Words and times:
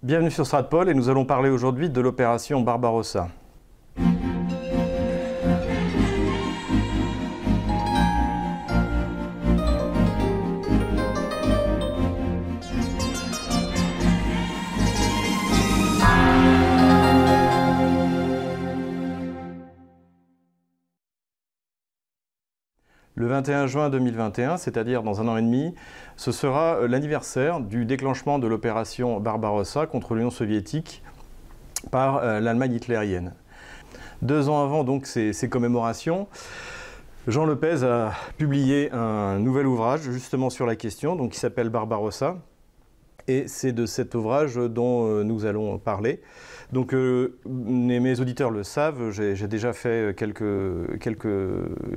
Bienvenue 0.00 0.30
sur 0.30 0.46
Stratpol 0.46 0.88
et 0.88 0.94
nous 0.94 1.08
allons 1.08 1.24
parler 1.24 1.50
aujourd'hui 1.50 1.90
de 1.90 2.00
l'opération 2.00 2.60
Barbarossa. 2.60 3.30
Le 23.18 23.26
21 23.26 23.66
juin 23.66 23.90
2021, 23.90 24.58
c'est-à-dire 24.58 25.02
dans 25.02 25.20
un 25.20 25.26
an 25.26 25.36
et 25.36 25.42
demi, 25.42 25.74
ce 26.16 26.30
sera 26.30 26.76
euh, 26.76 26.86
l'anniversaire 26.86 27.58
du 27.58 27.84
déclenchement 27.84 28.38
de 28.38 28.46
l'opération 28.46 29.18
Barbarossa 29.18 29.86
contre 29.86 30.14
l'Union 30.14 30.30
soviétique 30.30 31.02
par 31.90 32.18
euh, 32.18 32.38
l'Allemagne 32.38 32.74
hitlérienne. 32.74 33.34
Deux 34.22 34.48
ans 34.48 34.62
avant 34.62 34.84
donc 34.84 35.04
ces, 35.04 35.48
commémorations, 35.50 36.28
Jean 37.26 37.44
Lopez 37.44 37.82
a 37.82 38.12
publié 38.36 38.92
un 38.92 39.40
nouvel 39.40 39.66
ouvrage 39.66 40.02
justement 40.02 40.48
sur 40.48 40.64
la 40.64 40.76
question, 40.76 41.16
donc 41.16 41.32
qui 41.32 41.40
s'appelle 41.40 41.70
Barbarossa. 41.70 42.36
Et 43.28 43.44
c'est 43.46 43.72
de 43.72 43.84
cet 43.84 44.14
ouvrage 44.14 44.56
dont 44.56 45.06
euh, 45.06 45.22
nous 45.22 45.44
allons 45.44 45.78
parler. 45.78 46.20
Donc 46.72 46.94
euh, 46.94 47.38
mes 47.46 48.20
auditeurs 48.20 48.50
le 48.50 48.62
savent, 48.62 49.10
j'ai 49.10 49.48
déjà 49.48 49.72
fait 49.72 50.14
quelques, 50.16 50.42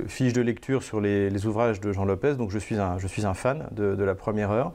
fiches 0.06 0.32
de 0.32 0.40
lecture 0.40 0.82
sur 0.82 1.00
les, 1.00 1.46
ouvrages 1.46 1.80
de 1.80 1.92
Jean 1.92 2.04
Lopez, 2.04 2.34
donc 2.34 2.50
je 2.50 2.58
suis 2.58 2.76
un, 2.76 3.34
fan 3.34 3.68
de, 3.72 4.02
la 4.02 4.14
première 4.14 4.50
heure 4.50 4.72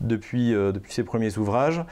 depuis, 0.00 0.54
euh, 0.54 0.72
depuis 0.72 0.92
ses 0.92 1.04
premiers 1.04 1.36
ouvrages. 1.36 1.82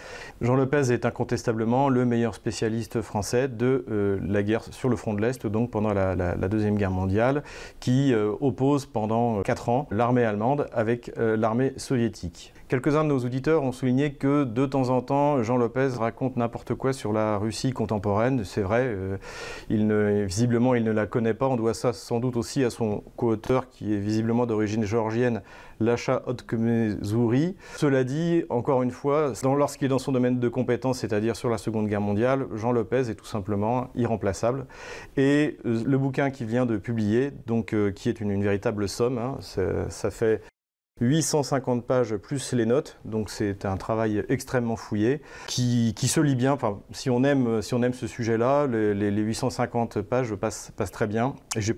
Jean 0.41 0.56
Lopez 0.56 0.92
est 0.92 1.05
incontestablement 1.05 1.91
le 1.91 2.06
meilleur 2.06 2.34
spécialiste 2.34 3.03
français 3.03 3.48
de 3.48 3.84
la 4.27 4.42
guerre 4.42 4.64
sur 4.70 4.89
le 4.89 4.97
front 4.97 5.12
de 5.14 5.20
l'Est, 5.20 5.47
donc 5.47 5.70
pendant 5.70 5.92
la, 5.92 6.34
Deuxième 6.48 6.77
Guerre 6.77 6.91
mondiale, 6.91 7.42
qui 7.81 8.14
oppose 8.41 8.84
pendant 8.86 9.42
quatre 9.42 9.69
ans 9.69 9.89
l'armée 9.91 10.25
allemande 10.25 10.69
avec 10.73 11.11
l'armée 11.17 11.73
soviétique. 11.77 12.53
Quelques-uns 12.73 13.05
de 13.05 13.11
nos 13.11 13.19
auditeurs 13.19 13.65
ont 13.65 13.70
souligné 13.70 14.15
que 14.15 14.45
de 14.45 14.65
temps 14.65 14.89
en 14.89 15.03
temps, 15.03 15.42
Jean 15.42 15.59
Lopez 15.59 15.89
raconte 15.98 16.39
n'importe 16.39 16.75
quoi 16.75 16.95
sur 16.95 17.12
la 17.12 17.37
Russie 17.37 17.70
contemporaine. 17.75 18.45
C'est 18.47 18.62
vrai, 18.62 18.84
euh, 18.87 19.19
il 19.69 19.87
ne, 19.87 20.25
visiblement 20.25 20.75
il 20.75 20.83
ne 20.83 20.91
la 20.91 21.06
connaît 21.06 21.34
pas. 21.34 21.48
On 21.48 21.56
doit 21.56 21.75
ça 21.75 21.92
sans 21.92 22.19
doute 22.19 22.34
aussi 22.34 22.64
à 22.64 22.70
son 22.70 23.05
co-auteur 23.17 23.69
qui 23.69 23.92
est 23.92 23.98
visiblement 23.98 24.47
d'origine 24.47 24.84
géorgienne, 24.84 25.42
Lacha 25.81 26.23
Otkmezouri. 26.25 27.56
Cela 27.77 28.05
dit, 28.05 28.45
encore 28.48 28.83
une 28.83 28.91
fois, 28.91 29.34
lorsqu'il 29.45 29.84
est 29.84 29.89
dans 29.91 29.98
son 29.98 30.12
domaine 30.12 30.41
de 30.41 30.48
compétence, 30.48 31.01
c'est-à-dire 31.01 31.36
sur 31.36 31.51
la 31.51 31.59
Seconde 31.59 31.89
Guerre 31.89 32.01
mondiale, 32.01 32.47
Jean 32.55 32.73
Lopez 32.73 33.11
est 33.11 33.17
tout 33.17 33.27
simplement 33.27 33.91
irremplaçable. 33.97 34.64
Et 35.19 35.59
euh, 35.67 35.83
le 35.84 35.98
bouquin 35.98 36.31
qu'il 36.31 36.47
vient 36.47 36.64
de 36.64 36.79
publier, 36.79 37.33
donc, 37.47 37.75
euh, 37.75 37.91
qui 37.91 38.09
est 38.09 38.19
une, 38.23 38.42
véritable 38.42 38.89
somme, 38.89 39.19
hein, 39.19 39.36
ça 39.41 40.11
fait 40.11 40.41
850 41.03 41.84
pages 41.84 42.17
plus 42.17 42.53
les 42.53 42.67
notes, 42.67 42.98
donc 43.05 43.31
c'est 43.31 43.64
un 43.64 43.77
travail 43.77 44.25
extrêmement 44.28 44.77
fouillé 44.77 45.20
qui, 45.47 45.95
se 45.97 46.20
lit 46.20 46.36
bien. 46.36 46.53
Enfin, 46.53 46.81
si 46.92 47.11
on 47.11 47.25
aime, 47.25 47.62
si 47.62 47.75
on 47.75 47.83
aime 47.83 47.95
ce 47.95 48.06
sujet-là, 48.06 48.67
les, 48.67 49.11
850 49.11 50.00
pages 50.03 50.34
passent, 50.34 50.73
très 50.92 51.06
bien. 51.06 51.34
J'ai 51.56 51.75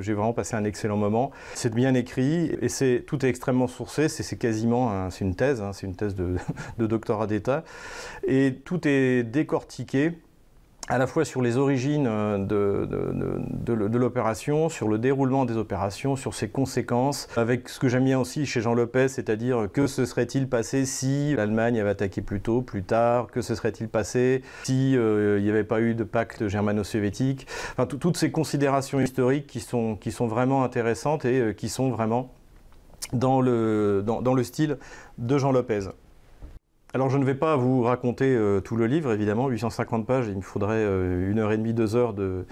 j'ai 0.00 0.12
vraiment 0.12 0.32
passé 0.32 0.56
un 0.56 0.64
excellent 0.64 0.96
moment. 0.96 1.30
C'est 1.54 1.74
bien 1.74 1.94
écrit 1.94 2.56
et 2.60 2.68
c'est 2.68 3.04
tout 3.06 3.24
est 3.24 3.28
extrêmement 3.28 3.68
sourcé. 3.68 4.08
C'est 4.08 4.36
quasiment, 4.36 5.08
une 5.20 5.34
thèse, 5.34 5.62
hein, 5.62 5.72
c'est 5.72 5.86
une 5.86 5.96
thèse 5.96 6.14
de, 6.14 6.36
de 6.78 6.86
doctorat 6.86 7.26
d'État 7.26 7.64
et 8.26 8.60
tout 8.64 8.86
est 8.86 9.22
décortiqué 9.22 10.12
à 10.88 10.98
la 10.98 11.06
fois 11.06 11.24
sur 11.24 11.42
les 11.42 11.56
origines 11.56 12.06
euh, 12.08 12.38
de, 12.38 13.98
l'opération, 13.98 14.68
sur 14.68 14.88
le 14.88 14.98
déroulement 14.98 15.44
des 15.44 15.56
opérations, 15.56 16.16
sur 16.16 16.34
ses 16.34 16.48
conséquences, 16.48 17.28
avec 17.36 17.68
ce 17.68 17.80
que 17.80 17.88
j'aime 17.88 18.04
bien 18.04 18.20
aussi 18.20 18.46
chez 18.46 18.60
Jean 18.60 18.74
Lopez, 18.74 19.08
c'est-à-dire 19.08 19.68
que 19.72 19.86
se 19.86 20.04
serait-il 20.04 20.48
passé 20.48 20.86
si 20.86 21.34
l'Allemagne 21.34 21.80
avait 21.80 21.90
attaqué 21.90 22.22
plus 22.22 22.40
tôt, 22.40 22.62
plus 22.62 22.84
tard, 22.84 23.26
que 23.28 23.42
se 23.42 23.54
serait-il 23.54 23.88
passé 23.88 24.42
si 24.64 24.96
euh, 24.96 25.38
il 25.38 25.44
n'y 25.44 25.50
avait 25.50 25.64
pas 25.64 25.80
eu 25.80 25.94
de 25.94 26.04
pacte 26.04 26.46
germano-soviétique, 26.46 27.46
enfin, 27.72 27.86
toutes 27.86 28.16
ces 28.16 28.30
considérations 28.30 29.00
historiques 29.00 29.46
qui 29.46 29.60
sont, 29.60 29.98
vraiment 30.26 30.64
intéressantes 30.64 31.24
et 31.24 31.40
euh, 31.40 31.52
qui 31.52 31.68
sont 31.68 31.90
vraiment 31.90 32.32
dans 33.12 33.40
le 33.40 34.42
style 34.42 34.78
de 35.18 35.38
Jean 35.38 35.52
Lopez. 35.52 35.88
Alors 36.96 37.10
je 37.10 37.18
ne 37.18 37.26
vais 37.26 37.34
pas 37.34 37.56
vous 37.56 37.82
raconter 37.82 38.24
euh, 38.24 38.60
tout 38.60 38.74
le 38.74 38.86
livre, 38.86 39.12
évidemment, 39.12 39.48
850 39.48 40.06
pages, 40.06 40.28
il 40.28 40.36
me 40.36 40.40
faudrait 40.40 40.78
euh, 40.78 41.30
une 41.30 41.38
heure 41.38 41.52
et 41.52 41.58
demie, 41.58 41.74
deux 41.74 41.94
heures 41.94 42.14
de, 42.14 42.46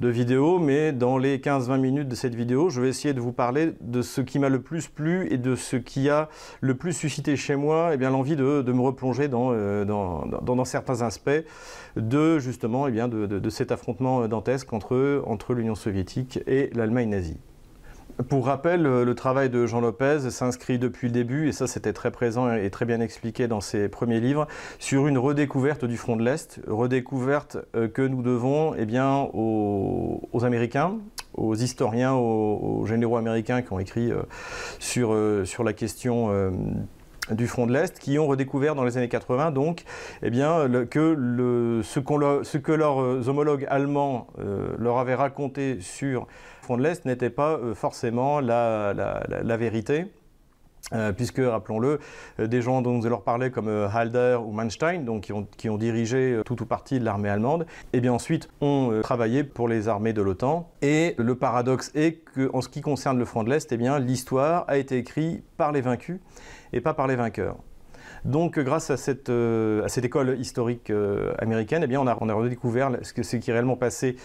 vidéo, 0.00 0.58
mais 0.58 0.90
dans 0.90 1.16
les 1.16 1.38
15-20 1.38 1.78
minutes 1.78 2.08
de 2.08 2.16
cette 2.16 2.34
vidéo, 2.34 2.70
je 2.70 2.80
vais 2.80 2.88
essayer 2.88 3.14
de 3.14 3.20
vous 3.20 3.30
parler 3.30 3.74
de 3.80 4.02
ce 4.02 4.20
qui 4.20 4.40
m'a 4.40 4.48
le 4.48 4.60
plus 4.60 4.88
plu 4.88 5.32
et 5.32 5.38
de 5.38 5.54
ce 5.54 5.76
qui 5.76 6.10
a 6.10 6.28
le 6.60 6.74
plus 6.74 6.92
suscité 6.92 7.36
chez 7.36 7.54
moi 7.54 7.92
eh 7.94 7.96
l'envie 7.98 8.34
de, 8.34 8.64
me 8.66 8.80
replonger 8.80 9.30
euh, 9.32 9.84
dans, 9.84 10.64
certains 10.64 11.02
aspects 11.02 11.44
de 11.94 12.40
justement 12.40 12.88
eh 12.88 12.94
de, 12.94 13.48
cet 13.50 13.70
affrontement 13.70 14.26
dantesque 14.26 14.72
entre 14.72 15.54
l'Union 15.54 15.76
soviétique 15.76 16.40
et 16.48 16.68
l'Allemagne 16.74 17.10
nazie. 17.10 17.38
Pour 18.28 18.46
rappel, 18.46 18.82
le 18.82 19.14
travail 19.16 19.50
de 19.50 19.66
Jean 19.66 19.80
Lopez 19.80 20.30
s'inscrit 20.30 20.78
depuis 20.78 21.08
le 21.08 21.12
début, 21.12 21.48
et 21.48 21.52
ça 21.52 21.66
c'était 21.66 21.92
très 21.92 22.12
présent 22.12 22.52
et 22.52 22.70
très 22.70 22.84
bien 22.84 23.00
expliqué 23.00 23.48
dans 23.48 23.60
ses 23.60 23.88
premiers 23.88 24.20
livres, 24.20 24.46
sur 24.78 25.08
une 25.08 25.18
redécouverte 25.18 25.84
du 25.84 25.96
front 25.96 26.14
de 26.14 26.22
l'Est, 26.22 26.60
redécouverte 26.68 27.58
euh, 27.74 27.88
que 27.88 28.02
nous 28.02 28.22
devons 28.22 28.72
eh 28.78 28.86
bien, 28.86 29.28
aux, 29.34 30.44
Américains, 30.44 30.98
aux 31.34 31.56
historiens, 31.56 32.14
aux, 32.14 32.86
généraux 32.86 33.16
américains 33.16 33.62
qui 33.62 33.72
ont 33.72 33.80
écrit 33.80 34.12
euh, 34.12 34.22
sur, 34.78 35.12
euh, 35.12 35.44
la 35.64 35.72
question 35.72 36.30
du 37.32 37.48
front 37.48 37.66
de 37.66 37.72
l'Est, 37.72 37.98
qui 37.98 38.16
ont 38.20 38.28
redécouvert 38.28 38.76
dans 38.76 38.84
les 38.84 38.96
années 38.96 39.08
80 39.08 39.50
donc 39.50 39.82
eh 40.22 40.30
bien, 40.30 40.68
ce, 40.68 41.98
que 42.58 42.72
leurs 42.72 43.28
homologues 43.28 43.66
allemands 43.68 44.28
leur 44.78 44.98
avaient 44.98 45.16
raconté 45.16 45.78
sur 45.80 46.28
front 46.64 46.76
de 46.76 46.82
l'Est 46.82 47.04
n'était 47.04 47.30
pas 47.30 47.52
euh, 47.52 47.74
forcément 47.74 48.40
la, 48.40 49.56
vérité. 49.56 50.06
Euh, 50.92 51.12
puisque, 51.12 51.38
rappelons-le, 51.38 51.98
euh, 52.40 52.46
des 52.46 52.60
gens 52.60 52.82
dont 52.82 52.92
nous 52.92 53.06
allons 53.06 53.18
parler 53.18 53.50
comme 53.50 53.68
Halder 53.68 54.38
ou 54.44 54.52
Manstein, 54.52 55.04
donc 55.04 55.22
qui 55.56 55.68
ont, 55.70 55.78
dirigé 55.78 56.40
tout 56.44 56.60
ou 56.62 56.66
partie 56.66 56.98
de 56.98 57.04
l'armée 57.04 57.30
allemande, 57.30 57.62
et 57.62 57.98
eh 57.98 58.00
bien 58.00 58.12
ensuite 58.12 58.50
ont 58.60 59.00
travaillé 59.02 59.44
pour 59.44 59.66
les 59.66 59.88
armées 59.88 60.12
de 60.12 60.20
l'OTAN. 60.20 60.68
Et 60.82 61.14
le 61.16 61.36
paradoxe 61.36 61.90
est 61.94 62.22
qu'en 62.34 62.60
ce 62.60 62.68
qui 62.68 62.82
concerne 62.82 63.18
le 63.18 63.24
front 63.24 63.44
de 63.44 63.50
l'Est, 63.50 63.72
eh 63.72 63.78
l'histoire 64.00 64.64
a 64.68 64.76
été 64.76 64.98
écrite 64.98 65.42
par 65.56 65.72
les 65.72 65.80
vaincus 65.80 66.20
et 66.74 66.82
pas 66.82 66.92
par 66.92 67.06
les 67.06 67.16
vainqueurs. 67.16 67.56
Donc, 68.24 68.58
grâce 68.58 68.90
à 68.90 68.96
cette, 68.96 69.28
euh, 69.28 69.86
école 70.02 70.36
historique 70.38 70.90
euh, 70.90 71.34
américaine, 71.38 71.82
eh 71.84 71.86
bien, 71.86 72.00
on, 72.00 72.06
a, 72.06 72.34
redécouvert 72.34 72.90
ce, 73.02 73.12
que, 73.12 73.22
ce 73.22 73.36
qui 73.36 73.50
est 73.50 73.52
réellement 73.52 73.76
passé 73.76 74.16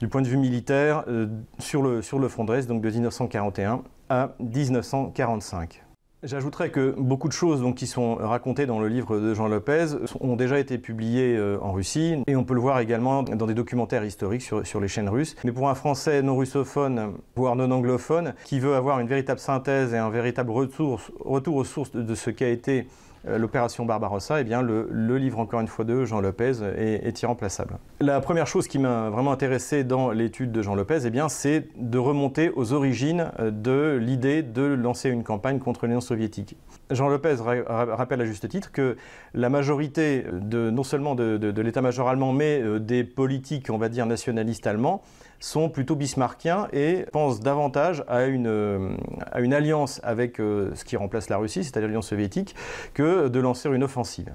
du 0.00 0.08
point 0.08 0.22
de 0.22 0.28
vue 0.28 0.36
militaire 0.36 1.04
euh, 1.08 1.26
sur, 1.58 1.82
le, 1.82 2.02
sur 2.02 2.18
le 2.18 2.28
front 2.28 2.44
de 2.44 2.60
donc 2.62 2.82
de 2.82 2.90
1941 2.90 3.82
à 4.08 4.34
1945. 4.40 5.84
J'ajouterais 6.24 6.70
que 6.70 6.94
beaucoup 6.98 7.28
de 7.28 7.32
choses 7.32 7.60
donc, 7.60 7.76
qui 7.76 7.86
sont 7.86 8.16
racontées 8.16 8.66
dans 8.66 8.80
le 8.80 8.88
livre 8.88 9.20
de 9.20 9.34
Jean 9.34 9.46
Lopez 9.46 9.86
ont 10.20 10.34
déjà 10.34 10.58
été 10.58 10.76
publiées 10.76 11.40
en 11.62 11.70
Russie 11.70 12.16
et 12.26 12.34
on 12.34 12.42
peut 12.42 12.54
le 12.54 12.60
voir 12.60 12.80
également 12.80 13.22
dans 13.22 13.46
des 13.46 13.54
documentaires 13.54 14.04
historiques 14.04 14.42
sur, 14.42 14.66
sur, 14.66 14.80
les 14.80 14.88
chaînes 14.88 15.08
russes. 15.08 15.36
Mais 15.44 15.52
pour 15.52 15.68
un 15.68 15.76
Français 15.76 16.20
non 16.22 16.36
russophone, 16.36 17.12
voire 17.36 17.54
non 17.54 17.70
anglophone, 17.70 18.34
qui 18.44 18.58
veut 18.58 18.74
avoir 18.74 18.98
une 18.98 19.06
véritable 19.06 19.38
synthèse 19.38 19.94
et 19.94 19.98
un 19.98 20.10
véritable 20.10 20.50
retour, 20.50 21.00
retour 21.20 21.54
aux 21.54 21.64
sources 21.64 21.92
de 21.92 22.14
ce 22.16 22.30
qu'a 22.30 22.48
été 22.48 22.88
l'opération 23.26 23.84
Barbarossa, 23.84 24.40
eh 24.40 24.44
bien, 24.44 24.62
le, 24.62 24.88
livre 25.18 25.38
encore 25.38 25.60
une 25.60 25.68
fois 25.68 25.84
de 25.84 26.04
Jean 26.04 26.20
Lopez 26.20 26.52
est, 26.76 27.22
irremplaçable. 27.22 27.78
La 28.00 28.20
première 28.20 28.46
chose 28.46 28.68
qui 28.68 28.78
m'a 28.78 29.10
vraiment 29.10 29.32
intéressé 29.32 29.84
dans 29.84 30.10
l'étude 30.10 30.52
de 30.52 30.62
Jean 30.62 30.74
Lopez, 30.74 31.00
eh 31.04 31.10
bien, 31.10 31.28
c'est 31.28 31.68
de 31.76 31.98
remonter 31.98 32.50
aux 32.54 32.72
origines 32.72 33.32
euh, 33.38 33.50
de 33.50 33.98
l'idée 34.00 34.42
de 34.42 34.62
lancer 34.62 35.10
une 35.10 35.24
campagne 35.24 35.58
contre 35.58 35.86
l'Union 35.86 36.00
soviétique. 36.00 36.56
Jean 36.90 37.08
Lopez 37.08 37.36
rappelle 37.68 38.20
à 38.20 38.24
juste 38.24 38.48
titre 38.48 38.72
que 38.72 38.96
la 39.34 39.50
majorité 39.50 40.24
de, 40.32 40.70
non 40.70 40.84
seulement 40.84 41.14
de 41.14 41.60
l'état-major 41.60 42.08
allemand, 42.08 42.32
mais 42.32 42.60
euh, 42.62 42.78
des 42.78 43.04
politiques, 43.04 43.68
on 43.70 43.78
va 43.78 43.88
dire, 43.88 44.06
nationalistes 44.06 44.66
allemands, 44.66 45.02
sont 45.40 45.68
plutôt 45.68 45.96
bismarckiens 45.96 46.68
et 46.72 47.06
pensent 47.12 47.40
davantage 47.40 48.04
à 48.08 48.26
une, 48.26 48.46
euh, 48.46 48.96
alliance 49.32 50.00
avec 50.02 50.40
euh, 50.40 50.70
ce 50.74 50.84
qui 50.84 50.96
remplace 50.96 51.28
la 51.28 51.36
Russie, 51.36 51.64
c'est-à-dire 51.64 51.88
l'Union 51.88 52.02
soviétique, 52.02 52.54
que 52.94 53.28
de 53.28 53.40
lancer 53.40 53.68
une 53.68 53.84
offensive. 53.84 54.30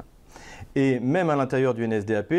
Et 0.75 0.99
même 0.99 1.29
à 1.29 1.35
l'intérieur 1.35 1.73
du 1.73 1.87
NSDAP, 1.87 2.33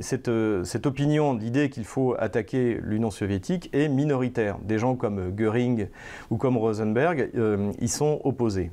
cette, 0.00 0.28
euh, 0.28 0.64
cette, 0.64 0.86
opinion 0.86 1.34
d'idée 1.34 1.70
qu'il 1.70 1.84
faut 1.84 2.16
attaquer 2.18 2.80
l'Union 2.82 3.10
soviétique 3.10 3.70
est 3.72 3.88
minoritaire. 3.88 4.58
Des 4.62 4.78
gens 4.78 4.96
comme 4.96 5.30
Goering 5.30 5.88
ou 6.30 6.38
comme 6.38 6.56
Rosenberg 6.56 7.30
y 7.78 7.88
sont 7.88 8.20
opposés. 8.24 8.72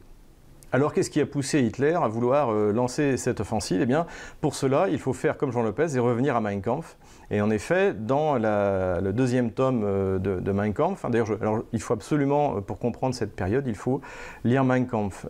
Alors 0.71 0.91
qu'est-ce 0.91 1.11
qui 1.11 1.21
a 1.21 1.27
poussé 1.27 1.61
Hitler 1.61 1.93
à 1.93 2.07
vouloir 2.07 2.51
lancer 2.51 3.17
cette 3.17 3.41
offensive? 3.41 3.79
Eh 3.79 3.85
bien, 3.85 4.07
pour 4.41 4.55
cela, 4.55 4.87
il 4.89 4.97
faut 4.97 5.13
faire 5.13 5.37
comme 5.37 5.51
Jean 5.51 5.61
Lopez 5.61 5.95
et 5.95 5.99
revenir 5.99 6.35
à 6.35 6.41
Mein 6.41 6.61
Kampf. 6.61 6.97
Et 7.31 7.41
en 7.41 7.49
effet, 7.49 7.93
dans 7.93 8.35
le 8.35 9.11
deuxième 9.11 9.51
tome 9.51 9.83
euh, 9.83 10.19
de, 10.19 10.51
Mein 10.51 10.73
Kampf, 10.73 11.05
d'ailleurs, 11.09 11.29
il 11.71 11.81
faut 11.81 11.93
absolument, 11.93 12.57
euh, 12.57 12.61
pour 12.61 12.79
comprendre 12.79 13.15
cette 13.15 13.35
période, 13.35 13.65
il 13.67 13.75
faut 13.75 14.01
lire 14.43 14.63
Mein 14.63 14.85
Kampf. 14.85 15.25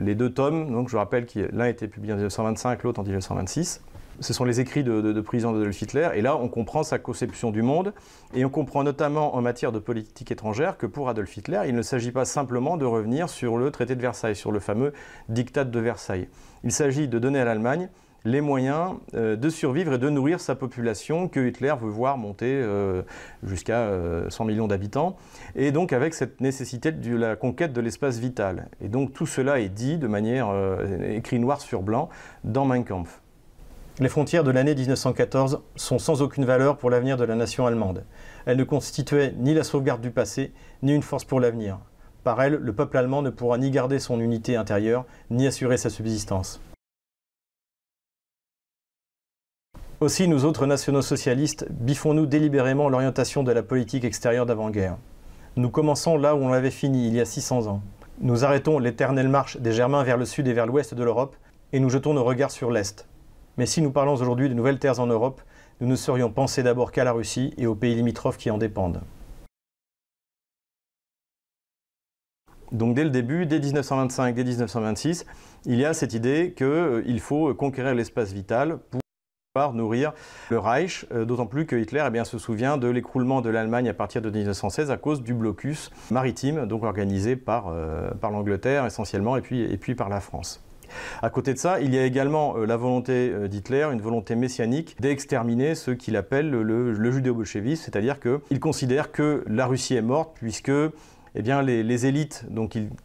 les 0.00 0.14
deux 0.14 0.30
tomes, 0.30 0.70
donc 0.70 0.88
je 0.88 0.96
rappelle 0.96 1.26
que 1.26 1.48
l'un 1.52 1.64
a 1.64 1.68
été 1.68 1.88
publié 1.88 2.12
en 2.12 2.16
1925, 2.16 2.82
l'autre 2.82 3.00
en 3.00 3.04
1926 3.04 3.82
ce 4.20 4.32
sont 4.32 4.44
les 4.44 4.60
écrits 4.60 4.84
de, 4.84 5.00
de, 5.00 5.20
président 5.20 5.52
d'Adolf 5.52 5.80
Hitler, 5.80 6.10
et 6.14 6.22
là 6.22 6.36
on 6.36 6.48
comprend 6.48 6.82
sa 6.82 6.98
conception 6.98 7.50
du 7.50 7.62
monde, 7.62 7.92
et 8.34 8.44
on 8.44 8.50
comprend 8.50 8.84
notamment 8.84 9.34
en 9.34 9.42
matière 9.42 9.72
de 9.72 9.78
politique 9.78 10.30
étrangère 10.30 10.76
que 10.76 10.86
pour 10.86 11.08
Adolf 11.08 11.36
Hitler, 11.36 11.62
il 11.66 11.74
ne 11.74 11.82
s'agit 11.82 12.12
pas 12.12 12.24
simplement 12.24 12.76
de 12.76 12.84
revenir 12.84 13.28
sur 13.28 13.56
le 13.56 13.70
traité 13.70 13.96
de 13.96 14.00
Versailles, 14.00 14.36
sur 14.36 14.52
le 14.52 14.60
fameux 14.60 14.92
diktat 15.28 15.64
de 15.64 15.80
Versailles. 15.80 16.28
Il 16.62 16.72
s'agit 16.72 17.08
de 17.08 17.18
donner 17.18 17.40
à 17.40 17.44
l'Allemagne 17.44 17.88
les 18.24 18.40
moyens 18.40 18.96
euh, 19.14 19.36
de 19.36 19.48
survivre 19.50 19.94
et 19.94 19.98
de 19.98 20.08
nourrir 20.08 20.40
sa 20.40 20.54
population 20.54 21.28
que 21.28 21.46
Hitler 21.46 21.74
veut 21.80 21.90
voir 21.90 22.16
monter 22.16 22.52
euh, 22.52 23.02
jusqu'à 23.42 23.90
100 24.28 24.44
euh, 24.44 24.46
millions 24.46 24.66
d'habitants, 24.66 25.16
et 25.54 25.72
donc 25.72 25.92
avec 25.92 26.14
cette 26.14 26.40
nécessité 26.40 26.90
de 26.90 27.16
la 27.16 27.36
conquête 27.36 27.72
de 27.72 27.80
l'espace 27.80 28.18
vital. 28.18 28.68
Et 28.80 28.88
donc 28.88 29.12
tout 29.12 29.26
cela 29.26 29.60
est 29.60 29.68
dit 29.68 29.98
de 29.98 30.06
manière 30.06 30.48
écrit 31.06 31.38
noir 31.38 31.60
sur 31.60 31.82
blanc 31.82 32.08
dans 32.44 32.64
Mein 32.64 32.84
Kampf. 32.84 33.20
Les 34.00 34.08
frontières 34.08 34.42
de 34.42 34.50
l'année 34.50 34.74
1914 34.74 35.62
sont 35.76 35.98
sans 35.98 36.20
aucune 36.20 36.44
valeur 36.44 36.78
pour 36.78 36.90
l'avenir 36.90 37.16
de 37.16 37.24
la 37.24 37.36
nation 37.36 37.66
allemande. 37.66 38.04
Elles 38.44 38.56
ne 38.56 38.64
constituaient 38.64 39.34
ni 39.38 39.54
la 39.54 39.62
sauvegarde 39.62 40.00
du 40.00 40.10
passé, 40.10 40.52
ni 40.82 40.94
une 40.94 41.02
force 41.02 41.24
pour 41.24 41.38
l'avenir. 41.38 41.78
Par 42.24 42.42
elles, 42.42 42.54
le 42.54 42.72
peuple 42.72 42.96
allemand 42.96 43.22
ne 43.22 43.30
pourra 43.30 43.58
ni 43.58 43.70
garder 43.70 44.00
son 44.00 44.18
unité 44.18 44.56
intérieure, 44.56 45.04
ni 45.30 45.46
assurer 45.46 45.76
sa 45.76 45.90
subsistance. 45.90 46.60
Aussi, 50.00 50.26
nous 50.26 50.44
autres 50.44 50.66
nationaux 50.66 51.02
socialistes 51.02 51.66
biffons-nous 51.70 52.26
délibérément 52.26 52.88
l'orientation 52.88 53.44
de 53.44 53.52
la 53.52 53.62
politique 53.62 54.04
extérieure 54.04 54.44
d'avant-guerre. 54.44 54.96
Nous 55.56 55.70
commençons 55.70 56.18
là 56.18 56.34
où 56.34 56.38
on 56.38 56.48
l'avait 56.48 56.72
fini, 56.72 57.06
il 57.06 57.14
y 57.14 57.20
a 57.20 57.24
600 57.24 57.68
ans. 57.68 57.80
Nous 58.20 58.44
arrêtons 58.44 58.80
l'éternelle 58.80 59.28
marche 59.28 59.56
des 59.58 59.72
Germains 59.72 60.02
vers 60.02 60.16
le 60.16 60.24
sud 60.24 60.48
et 60.48 60.52
vers 60.52 60.66
l'ouest 60.66 60.94
de 60.94 61.04
l'Europe, 61.04 61.36
et 61.72 61.78
nous 61.78 61.90
jetons 61.90 62.12
nos 62.12 62.24
regards 62.24 62.50
sur 62.50 62.72
l'Est, 62.72 63.06
mais 63.56 63.66
si 63.66 63.82
nous 63.82 63.92
parlons 63.92 64.14
aujourd'hui 64.14 64.48
de 64.48 64.54
nouvelles 64.54 64.80
terres 64.80 64.98
en 64.98 65.06
Europe, 65.06 65.40
nous 65.80 65.86
ne 65.86 65.96
serions 65.96 66.30
pensés 66.30 66.64
d'abord 66.64 66.90
qu'à 66.90 67.04
la 67.04 67.12
Russie 67.12 67.54
et 67.56 67.68
aux 67.68 67.76
pays 67.76 67.94
limitrophes 67.94 68.36
qui 68.36 68.50
en 68.50 68.58
dépendent. 68.58 69.00
Donc 72.72 72.96
dès 72.96 73.04
le 73.04 73.10
début, 73.10 73.46
dès 73.46 73.60
1925, 73.60 74.34
dès 74.34 74.42
1926, 74.42 75.24
il 75.66 75.78
y 75.78 75.84
a 75.84 75.94
cette 75.94 76.14
idée 76.14 76.52
qu'il 76.56 77.20
faut 77.20 77.54
conquérir 77.54 77.94
l'espace 77.94 78.32
vital 78.32 78.78
pour 78.90 79.03
nourrir 79.72 80.12
le 80.50 80.58
Reich, 80.58 81.06
euh, 81.12 81.24
d'autant 81.24 81.46
plus 81.46 81.64
que 81.64 81.76
Hitler 81.76 82.04
eh 82.12 82.24
se 82.24 82.38
souvient 82.38 82.76
de 82.76 82.88
l'écroulement 82.88 83.40
de 83.40 83.50
l'Allemagne 83.50 83.88
à 83.88 83.94
partir 83.94 84.20
de 84.20 84.28
1916 84.28 84.90
à 84.90 84.96
cause 84.96 85.22
du 85.22 85.32
blocus 85.32 85.92
maritime, 86.10 86.66
donc 86.66 86.82
organisé 86.82 87.36
par, 87.36 87.68
euh, 87.68 88.10
l'Angleterre 88.20 88.84
essentiellement 88.84 89.36
et 89.36 89.42
puis, 89.42 89.94
par 89.94 90.08
la 90.08 90.18
France. 90.18 90.60
À 91.22 91.30
côté 91.30 91.54
de 91.54 91.58
ça, 91.58 91.80
il 91.80 91.94
y 91.94 91.98
a 91.98 92.04
également 92.04 92.56
euh, 92.56 92.66
la 92.66 92.76
volonté 92.76 93.48
d'Hitler, 93.48 93.86
une 93.92 94.00
volonté 94.00 94.34
messianique, 94.34 94.96
d'exterminer 95.00 95.76
ce 95.76 95.92
qu'il 95.92 96.16
appelle 96.16 96.50
le, 96.50 97.12
judéo-bolchevisme, 97.12 97.84
c'est-à-dire 97.84 98.18
qu'il 98.18 98.58
considère 98.58 99.12
que 99.12 99.44
la 99.46 99.66
Russie 99.66 99.94
est 99.94 100.02
morte 100.02 100.32
puisque 100.34 100.72
eh 101.36 101.42
bien, 101.42 101.62
les, 101.62 102.06
élites 102.06 102.46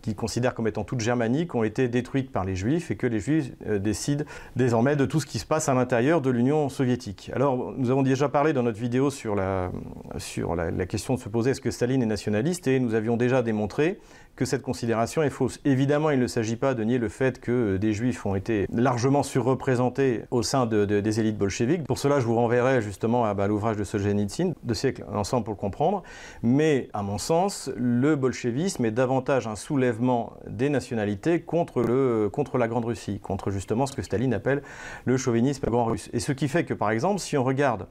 qu'il 0.02 0.16
considère 0.16 0.54
comme 0.54 0.68
étant 0.68 0.84
toutes 0.84 1.00
germaniques 1.00 1.56
ont 1.56 1.64
été 1.64 1.88
détruites 1.88 2.31
par 2.31 2.46
les 2.46 2.56
juifs 2.56 2.92
et 2.92 2.96
que 2.96 3.08
les 3.08 3.20
juifs 3.20 3.52
euh, 3.68 3.80
décident 3.80 4.24
désormais 4.56 4.96
de 4.96 5.06
tout 5.06 5.20
ce 5.20 5.26
qui 5.26 5.40
se 5.40 5.46
passe 5.46 5.68
à 5.68 5.74
l'intérieur 5.74 6.22
de 6.22 6.30
l'Union 6.30 6.70
soviétique. 6.70 7.31
Alors, 7.34 7.74
nous 7.76 7.90
avons 7.90 8.04
déjà 8.04 8.30
parlé 8.30 8.54
dans 8.54 8.64
notre 8.64 8.80
vidéo 8.80 9.10
sur 9.10 9.36
la, 9.36 9.72
sur 10.18 10.56
la 10.56 10.86
question 10.86 11.16
de 11.16 11.20
se 11.20 11.30
poser 11.30 11.52
est-ce 11.52 11.62
que 11.62 11.72
Staline 11.72 12.04
est 12.04 12.08
nationaliste? 12.08 12.68
Et 12.68 12.80
nous 12.80 12.94
avions 12.94 13.18
déjà 13.18 13.42
démontré 13.42 14.00
que 14.39 14.45
cette 14.45 14.62
considération 14.62 15.21
est 15.21 15.30
fausse. 15.30 15.59
Évidemment, 15.65 16.12
il 16.12 16.19
ne 16.19 16.25
s'agit 16.27 16.56
pas 16.56 16.74
de 16.74 16.81
nier 16.81 16.97
le 16.97 17.09
fait 17.09 17.41
que 17.41 17.75
des 17.75 17.91
juifs 17.91 18.25
ont 18.25 18.36
été 18.36 18.68
largement 18.71 19.21
surreprésentés 19.21 20.21
au 20.31 20.44
sein 20.44 20.65
des 20.65 21.19
élites 21.19 21.38
bolcheviques. 21.38 21.83
Pour 21.83 22.00
cela, 22.00 22.21
je 22.21 22.25
vous 22.25 22.36
renverrai 22.36 22.81
justement 22.81 23.25
à 23.25 23.33
bah, 23.33 23.47
l'ouvrage 23.47 23.75
de 23.75 23.83
Solzhenitsyn, 23.83 24.53
de 24.63 24.74
siècles 24.74 25.03
ensemble 25.13 25.44
pour 25.44 25.56
le 25.56 25.59
comprendre. 25.59 26.03
Mais 26.41 26.88
à 26.94 27.03
mon 27.03 27.18
sens, 27.18 27.69
le 27.75 28.15
bolchevisme 28.15 28.86
est 28.86 28.91
davantage 28.91 29.45
un 29.45 29.57
soulèvement 29.57 30.31
des 30.47 30.69
nationalités 30.69 31.42
contre, 31.42 31.81
le, 31.81 32.30
contre 32.31 32.57
la 32.57 32.69
Grande 32.69 32.85
Russie, 32.85 33.19
contre 33.19 33.51
justement 33.51 33.88
ce 33.88 33.94
que 33.94 34.01
Staline 34.01 34.33
appelle 34.33 34.62
le 35.03 35.18
chauvinisme 35.18 35.68
grand 35.69 35.83
russe. 35.83 36.09
Et 36.13 36.21
ce 36.21 36.31
qui 36.31 36.47
fait 36.47 36.63
que, 36.63 36.74
par 36.74 36.92
exemple, 36.92 37.19
si 37.19 37.38
on 37.38 37.44
regarde 37.44 37.88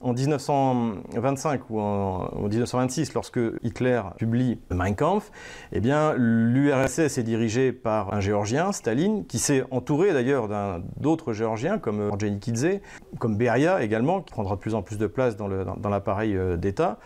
en 0.00 0.12
1925 0.12 1.70
ou 1.70 1.80
en, 1.80 2.48
1926, 2.48 3.14
lorsque 3.14 3.40
Hitler 3.62 4.02
publie 4.16 4.60
Mein 4.70 4.94
Kampf, 4.94 5.30
eh 5.72 5.80
bien, 5.80 6.14
l'URSS 6.16 7.18
est 7.18 7.22
dirigée 7.22 7.72
par 7.72 8.14
un 8.14 8.20
Géorgien, 8.20 8.72
Staline, 8.72 9.26
qui 9.26 9.38
s'est 9.38 9.64
entouré 9.70 10.12
d'ailleurs 10.12 10.48
d'autres 10.96 11.32
Géorgiens 11.32 11.78
comme 11.78 12.00
Orgenikidze, 12.00 12.80
comme 13.18 13.36
Beria 13.36 13.82
également, 13.82 14.20
qui 14.20 14.32
prendra 14.32 14.54
de 14.54 14.60
plus 14.60 14.74
en 14.74 14.82
plus 14.82 14.98
de 14.98 15.06
place 15.06 15.36
dans 15.36 15.48
l'appareil 15.88 16.36
euh, 16.36 16.56
d'État. 16.56 16.98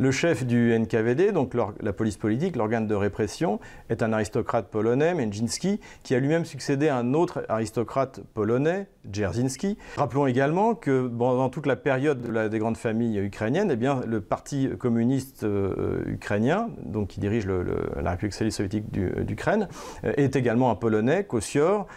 Le 0.00 0.12
chef 0.12 0.46
du 0.46 0.78
NKVD, 0.78 1.32
donc 1.32 1.54
la 1.54 1.92
police 1.92 2.16
politique, 2.16 2.54
l'organe 2.54 2.86
de 2.86 2.94
répression, 2.94 3.58
est 3.90 4.00
un 4.00 4.12
aristocrate 4.12 4.68
polonais, 4.68 5.12
Menjinski, 5.12 5.80
qui 6.04 6.14
a 6.14 6.20
lui-même 6.20 6.44
succédé 6.44 6.86
à 6.86 6.96
un 6.96 7.14
autre 7.14 7.44
aristocrate 7.48 8.20
polonais, 8.32 8.86
Dzerzhinsky. 9.10 9.76
Rappelons 9.96 10.28
également 10.28 10.76
que 10.76 11.08
dans 11.08 11.48
toute 11.48 11.66
la 11.66 11.74
période 11.74 12.22
des 12.48 12.58
grandes 12.60 12.76
familles 12.76 13.18
ukrainiennes, 13.18 13.70
eh 13.72 13.76
bien, 13.76 14.00
le 14.06 14.20
parti 14.20 14.68
communiste 14.78 15.42
euh, 15.42 16.04
ukrainien, 16.06 16.68
qui 17.08 17.18
dirige 17.18 17.48
la 17.48 18.10
République 18.12 18.52
soviétique 18.52 18.92
d'Ukraine, 18.92 19.66
euh, 20.04 20.12
est 20.16 20.36
également 20.36 20.70
un 20.70 20.76
polonais, 20.76 21.24
Kossior. 21.24 21.88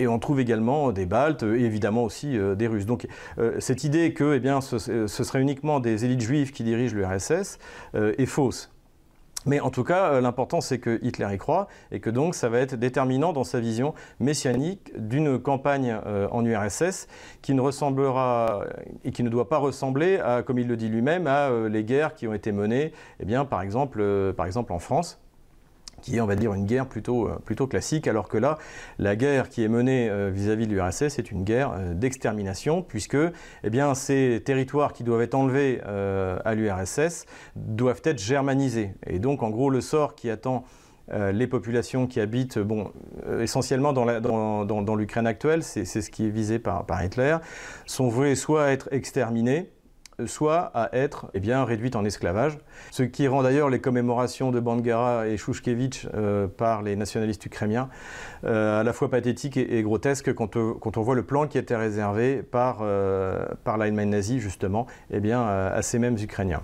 Et 0.00 0.08
on 0.08 0.18
trouve 0.18 0.40
également 0.40 0.92
des 0.92 1.06
Baltes 1.06 1.42
et 1.42 1.64
évidemment 1.64 2.04
aussi 2.04 2.36
euh, 2.36 2.54
des 2.54 2.66
Russes. 2.66 2.86
Donc 2.86 3.06
euh, 3.38 3.56
cette 3.60 3.84
idée 3.84 4.12
que 4.12 4.34
eh 4.34 4.60
ce, 4.60 5.06
serait 5.06 5.40
uniquement 5.40 5.80
des 5.80 6.04
élites 6.04 6.20
juives 6.20 6.52
qui 6.52 6.64
dirigent 6.64 6.94
l'URSS 6.96 7.58
euh, 7.94 8.12
est 8.18 8.26
fausse. 8.26 8.70
Mais 9.46 9.60
en 9.60 9.68
tout 9.68 9.84
cas, 9.84 10.22
l'important 10.22 10.62
c'est 10.62 10.78
que 10.78 10.98
Hitler 11.02 11.28
y 11.34 11.36
croit 11.36 11.68
et 11.92 12.00
que 12.00 12.08
donc 12.08 12.34
ça 12.34 12.48
va 12.48 12.60
être 12.60 12.76
déterminant 12.76 13.34
dans 13.34 13.44
sa 13.44 13.60
vision 13.60 13.92
messianique 14.18 14.90
d'une 14.96 15.38
campagne 15.38 15.94
en 16.30 16.42
URSS 16.46 17.08
qui 17.42 17.52
ne 17.52 17.60
ressemblera 17.60 18.64
et 19.04 19.10
qui 19.10 19.22
ne 19.22 19.28
doit 19.28 19.50
pas 19.50 19.58
ressembler 19.58 20.16
à, 20.16 20.42
comme 20.42 20.58
il 20.58 20.66
le 20.66 20.78
dit 20.78 20.88
lui-même, 20.88 21.26
à 21.26 21.50
les 21.68 21.84
guerres 21.84 22.14
qui 22.14 22.26
ont 22.26 22.32
été 22.32 22.52
menées, 22.52 22.92
eh 23.20 23.26
par 23.44 23.60
exemple 23.60 24.02
en 24.02 24.78
France 24.78 25.20
qui 26.04 26.16
est, 26.16 26.20
on 26.20 26.26
va 26.26 26.36
dire, 26.36 26.52
une 26.52 26.66
guerre 26.66 26.86
plutôt, 26.86 27.28
euh, 27.28 27.38
plutôt 27.42 27.66
classique, 27.66 28.06
alors 28.06 28.28
que 28.28 28.36
là, 28.36 28.58
la 28.98 29.16
guerre 29.16 29.48
qui 29.48 29.64
est 29.64 29.68
menée 29.68 30.10
euh, 30.10 30.30
vis-à-vis 30.30 30.66
de 30.66 30.74
l'URSS 30.74 31.18
est 31.18 31.30
une 31.30 31.44
guerre 31.44 31.72
euh, 31.72 31.94
d'extermination, 31.94 32.82
puisque 32.82 33.16
eh 33.16 33.70
ces 33.94 34.42
territoires 34.44 34.92
qui 34.92 35.02
doivent 35.02 35.22
être 35.22 35.34
enlevés 35.34 35.80
à 35.82 36.54
l'URSS 36.54 37.26
doivent 37.56 38.02
être 38.04 38.18
germanisés. 38.18 38.94
Et 39.06 39.18
donc, 39.18 39.42
en 39.42 39.50
gros, 39.50 39.70
le 39.70 39.80
sort 39.80 40.14
qui 40.14 40.30
attend 40.30 40.64
les 41.12 41.46
populations 41.46 42.06
qui 42.06 42.18
habitent, 42.20 42.58
essentiellement 43.40 43.92
dans 43.92 44.96
l'Ukraine 44.96 45.26
actuelle, 45.26 45.62
c'est 45.62 45.84
ce 45.84 46.10
qui 46.10 46.26
est 46.26 46.30
visé 46.30 46.58
par, 46.58 46.84
Hitler, 47.02 47.36
sont 47.84 48.08
voués 48.08 48.34
soit 48.34 48.64
à 48.64 48.68
être 48.70 48.88
exterminés, 48.90 49.70
soit 50.26 50.70
à 50.74 50.90
être 50.92 51.26
eh 51.34 51.40
bien, 51.40 51.64
réduite 51.64 51.96
en 51.96 52.04
esclavage. 52.04 52.58
Ce 52.90 53.02
qui 53.02 53.28
rend 53.28 53.42
d'ailleurs 53.42 53.70
les 53.70 53.80
commémorations 53.80 54.50
de 54.50 54.60
Bangara 54.60 55.26
et 55.28 55.36
Shushkevich 55.36 56.06
euh, 56.14 56.46
par 56.46 56.82
les 56.82 56.96
nationalistes 56.96 57.44
ukrainiens 57.44 57.88
euh, 58.44 58.80
à 58.80 58.82
la 58.82 58.92
fois 58.92 59.10
pathétiques 59.10 59.56
et, 59.56 59.82
grotesques 59.82 60.32
quand, 60.34 60.56
euh, 60.56 60.74
on 60.96 61.02
voit 61.02 61.14
le 61.14 61.24
plan 61.24 61.46
qui 61.46 61.58
était 61.58 61.76
réservé 61.76 62.42
par, 62.42 62.84
par 63.64 63.76
l'Allemagne 63.76 64.10
nazie 64.10 64.40
justement 64.40 64.86
eh 65.10 65.20
bien, 65.20 65.42
à 65.46 65.82
ces 65.82 65.98
mêmes 65.98 66.16
Ukrainiens. 66.20 66.62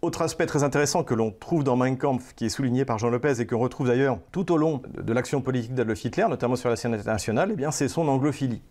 Autre 0.00 0.22
aspect 0.22 0.46
très 0.46 0.64
intéressant 0.64 1.04
que 1.04 1.14
l'on 1.14 1.30
trouve 1.30 1.62
dans 1.62 1.76
Mein 1.76 1.96
Kampf, 1.96 2.34
qui 2.34 2.46
est 2.46 2.48
souligné 2.48 2.84
par 2.84 2.98
Jean 2.98 3.08
Lopez 3.08 3.40
et 3.40 3.46
qu'on 3.46 3.60
retrouve 3.60 3.86
d'ailleurs 3.86 4.18
tout 4.32 4.50
au 4.50 4.56
long 4.56 4.82
de 4.92 5.12
l'action 5.12 5.40
politique 5.40 5.74
d'Adolf 5.74 6.04
Hitler, 6.04 6.26
notamment 6.28 6.56
sur 6.56 6.68
la 6.68 6.76
scène 6.76 6.94
internationale, 6.94 7.54
eh 7.56 7.66
c'est 7.70 7.86
son 7.86 8.08
anglophilie. 8.08 8.62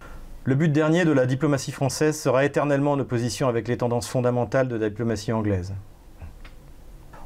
Le 0.44 0.56
but 0.56 0.70
dernier 0.70 1.06
de 1.06 1.12
la 1.12 1.28
diplomatie 1.28 1.72
française 1.72 2.20
sera 2.20 2.44
éternellement 2.46 2.94
en 2.94 3.00
opposition 3.00 3.48
avec 3.48 3.68
les 3.68 3.78
tendances 3.78 4.08
fondamentales 4.08 4.68
de 4.68 4.76
la 4.76 4.90
diplomatie 4.90 5.32
anglaise. 5.32 5.76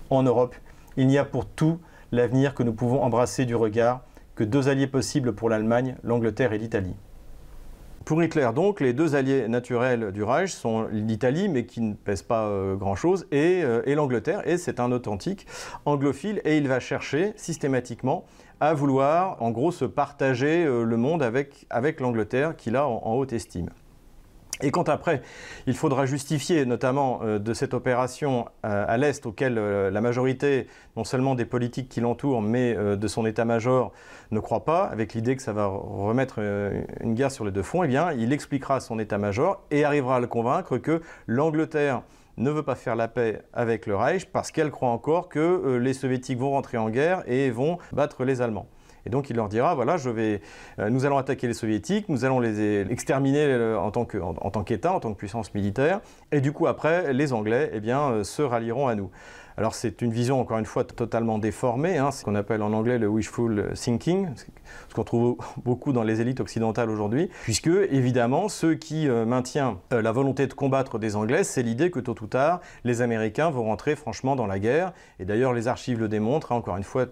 En 0.10 0.22
Europe, 0.22 0.54
il 0.98 1.08
n'y 1.08 1.18
a 1.18 1.24
pour 1.24 1.46
tout 1.46 1.80
l'avenir 2.12 2.54
que 2.54 2.62
nous 2.62 2.74
pouvons 2.74 3.02
embrasser 3.02 3.46
du 3.46 3.56
regard 3.56 4.02
que 4.36 4.44
deux 4.44 4.68
alliés 4.68 4.88
possibles 4.88 5.34
pour 5.34 5.50
l'Allemagne, 5.50 5.96
l'Angleterre 6.04 6.52
et 6.52 6.58
l'Italie. 6.58 6.98
Pour 8.06 8.22
Hitler, 8.22 8.48
donc, 8.54 8.82
les 8.82 8.94
deux 8.94 9.16
alliés 9.16 9.48
naturels 9.48 10.12
du 10.12 10.22
Reich 10.22 10.52
sont 10.52 10.88
l'Italie, 10.92 11.50
mais 11.50 11.66
qui 11.66 11.82
ne 11.82 11.96
pèse 11.96 12.22
pas 12.22 12.44
euh, 12.44 12.76
grand-chose, 12.76 13.26
et, 13.32 13.64
euh, 13.64 13.82
et 13.88 13.96
l'Angleterre, 13.96 14.48
et 14.48 14.60
c'est 14.60 14.80
un 14.80 14.92
authentique 14.92 15.48
anglophile, 15.86 16.40
et 16.46 16.58
il 16.58 16.68
va 16.68 16.80
chercher 16.80 17.34
systématiquement 17.36 18.26
à 18.60 18.76
vouloir, 18.76 19.42
en 19.42 19.50
gros, 19.50 19.72
se 19.72 19.86
partager 19.86 20.66
euh, 20.66 20.84
le 20.84 20.98
monde 20.98 21.24
avec, 21.24 22.00
l'Angleterre 22.00 22.56
qu'il 22.56 22.76
a 22.76 22.88
en 22.88 23.16
haute 23.16 23.34
estime. 23.34 23.72
Et 24.62 24.72
quand 24.72 24.88
après, 24.88 25.22
il 25.68 25.76
faudra 25.76 26.06
justifier 26.06 26.66
notamment 26.66 27.20
euh, 27.24 27.40
de 27.40 27.54
cette 27.54 27.74
opération 27.74 28.46
euh, 28.66 28.86
à 28.88 28.98
l'Est, 28.98 29.26
auquel 29.26 29.58
euh, 29.58 29.92
la 29.92 30.00
majorité, 30.00 30.68
non 30.96 31.04
seulement 31.04 31.36
des 31.36 31.46
politiques 31.46 31.90
qui 31.90 32.00
l'entourent, 32.00 32.42
mais 32.42 32.76
de 32.76 33.08
son 33.08 33.26
état-major, 33.26 33.92
ne 34.32 34.40
croit 34.40 34.64
pas, 34.64 34.86
avec 34.86 35.14
l'idée 35.14 35.36
que 35.36 35.42
ça 35.42 35.52
va 35.52 35.66
remettre 35.68 36.40
une 37.02 37.14
guerre 37.14 37.32
sur 37.32 37.44
les 37.44 37.52
deux 37.52 37.64
fronts, 37.64 37.84
eh 37.84 37.88
bien, 37.88 38.12
il 38.14 38.32
expliquera 38.32 38.76
à 38.76 38.80
son 38.80 38.98
état-major 38.98 39.62
et 39.72 39.84
arrivera 39.84 40.18
à 40.18 40.20
le 40.20 40.28
convaincre 40.28 40.78
que 40.78 41.02
l'Angleterre 41.28 42.04
ne 42.38 42.50
veut 42.50 42.64
pas 42.64 42.76
faire 42.76 42.96
la 42.96 43.08
paix 43.08 43.42
avec 43.54 43.86
le 43.86 43.96
Reich 43.96 44.26
parce 44.26 44.52
qu'elle 44.52 44.72
croit 44.72 44.90
encore 44.90 45.30
que 45.30 45.78
les 45.82 45.94
soviétiques 45.94 46.40
vont 46.40 46.52
rentrer 46.52 46.78
en 46.78 46.90
guerre 46.90 47.24
et 47.28 47.52
vont 47.52 47.78
battre 47.92 48.24
les 48.24 48.42
Allemands. 48.42 48.68
Et 49.06 49.10
donc 49.10 49.30
il 49.30 49.36
leur 49.36 49.50
dira 49.50 49.76
voilà, 49.76 49.98
je 49.98 50.10
vais, 50.10 50.42
euh, 50.80 50.90
nous 50.90 51.06
allons 51.06 51.18
attaquer 51.18 51.48
les 51.48 51.54
soviétiques, 51.54 52.10
nous 52.10 52.26
allons 52.26 52.40
les 52.40 52.82
exterminer 52.92 53.46
euh, 53.46 53.78
en 53.78 53.92
tant 53.92 54.06
que- 54.06 54.18
en- 54.18 54.34
tant 54.34 54.64
qu'État, 54.64 54.94
en, 54.94 55.00
tant 55.00 55.14
que 55.14 55.18
puissance 55.18 55.54
militaire, 55.54 56.02
et 56.32 56.42
du 56.42 56.52
coup 56.52 56.68
après 56.68 57.14
les 57.14 57.34
Anglais 57.34 57.70
eh 57.74 57.80
bien, 57.80 58.02
euh, 58.12 58.24
se 58.24 58.42
rallieront 58.42 58.88
à 58.88 58.96
nous. 58.96 59.10
Alors 59.58 59.74
c'est 59.74 60.02
une 60.02 60.12
vision 60.12 60.42
encore 60.42 60.58
une 60.58 60.66
fois 60.66 60.84
totalement 60.84 61.38
déformée, 61.40 61.98
hein, 61.98 62.12
ce 62.12 62.26
qu'on 62.26 62.36
appelle 62.36 62.62
en 62.62 62.74
anglais 62.74 62.98
le 62.98 63.08
wishful 63.08 63.72
thinking, 63.74 64.28
ce 64.90 64.94
qu'on 64.96 65.06
trouve 65.06 65.38
beaucoup 65.64 65.94
dans 65.94 66.04
les 66.04 66.20
élites 66.20 66.42
occidentales 66.42 66.90
aujourd'hui, 66.90 67.30
puisque 67.44 67.68
évidemment 67.68 68.50
ceux 68.50 68.76
qui 68.76 69.08
maintiennent 69.08 69.76
euh, 69.94 70.02
la 70.02 70.12
volonté 70.12 70.48
de 70.48 70.54
combattre 70.54 71.00
des 71.00 71.16
Anglais, 71.16 71.46
c'est 71.46 71.64
l'idée 71.64 71.90
que 71.90 72.02
tôt 72.02 72.16
ou 72.22 72.28
tard 72.28 72.60
les 72.84 73.02
Américains 73.02 73.50
vont 73.50 73.64
rentrer 73.64 73.96
franchement 73.96 74.36
dans 74.36 74.46
la 74.48 74.60
guerre, 74.60 74.92
et 75.20 75.26
d'ailleurs 75.26 75.54
les 75.54 75.70
archives 75.70 76.00
le 76.00 76.10
démontrent, 76.10 76.52
hein, 76.52 76.56
encore 76.58 76.76
une 76.76 76.84
fois 76.84 77.06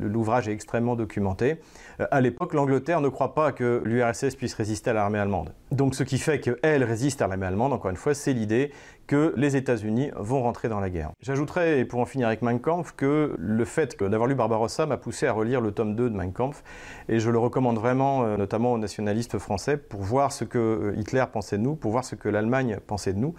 l'ouvrage 0.00 0.48
est 0.48 0.52
extrêmement 0.52 0.96
documenté. 0.96 1.56
Euh, 2.00 2.06
à 2.10 2.20
l'époque, 2.20 2.54
l'Angleterre 2.54 3.00
ne 3.00 3.08
croit 3.08 3.34
pas 3.34 3.52
que 3.52 3.82
l'URSS 3.84 4.36
puisse 4.36 4.54
résister 4.54 4.90
à 4.90 4.92
l'armée 4.92 5.18
allemande. 5.18 5.52
Donc 5.70 5.94
ce 5.94 6.02
qui 6.02 6.18
fait 6.18 6.40
qu'elle 6.40 6.84
résiste 6.84 7.22
à 7.22 7.26
l'armée 7.26 7.46
allemande, 7.46 7.72
encore 7.72 7.90
une 7.90 7.96
fois, 7.96 8.14
c'est 8.14 8.32
l'idée 8.32 8.72
que 9.06 9.34
les 9.36 9.56
États-Unis 9.56 10.10
vont 10.16 10.42
rentrer 10.42 10.68
dans 10.68 10.80
la 10.80 10.90
guerre. 10.90 11.10
J'ajouterais, 11.20 11.80
et 11.80 11.84
pour 11.84 12.00
en 12.00 12.06
finir 12.06 12.26
avec 12.26 12.42
Mein 12.42 12.60
Kampf, 12.60 12.92
que 12.96 13.34
le 13.38 13.64
fait 13.64 14.02
d'avoir 14.02 14.28
lu 14.28 14.34
Barbarossa 14.34 14.86
m'a 14.86 14.96
poussé 14.96 15.26
à 15.26 15.32
relire 15.32 15.60
le 15.60 15.72
tome 15.72 15.94
2 15.94 16.10
de 16.10 16.14
Mein 16.14 16.32
Kampf, 16.32 16.62
et 17.08 17.18
je 17.20 17.30
le 17.30 17.38
recommande 17.38 17.76
vraiment, 17.76 18.24
euh, 18.24 18.36
notamment 18.36 18.72
aux 18.72 18.78
nationalistes 18.78 19.38
français, 19.38 19.76
pour 19.76 20.00
voir 20.00 20.32
ce 20.32 20.44
que 20.44 20.58
euh, 20.58 20.94
Hitler 20.96 21.24
pensait 21.32 21.58
de 21.58 21.62
nous, 21.62 21.74
pour 21.74 21.90
voir 21.90 22.04
ce 22.04 22.14
que 22.14 22.28
l'Allemagne 22.28 22.78
pensait 22.86 23.12
de 23.12 23.18
nous. 23.18 23.34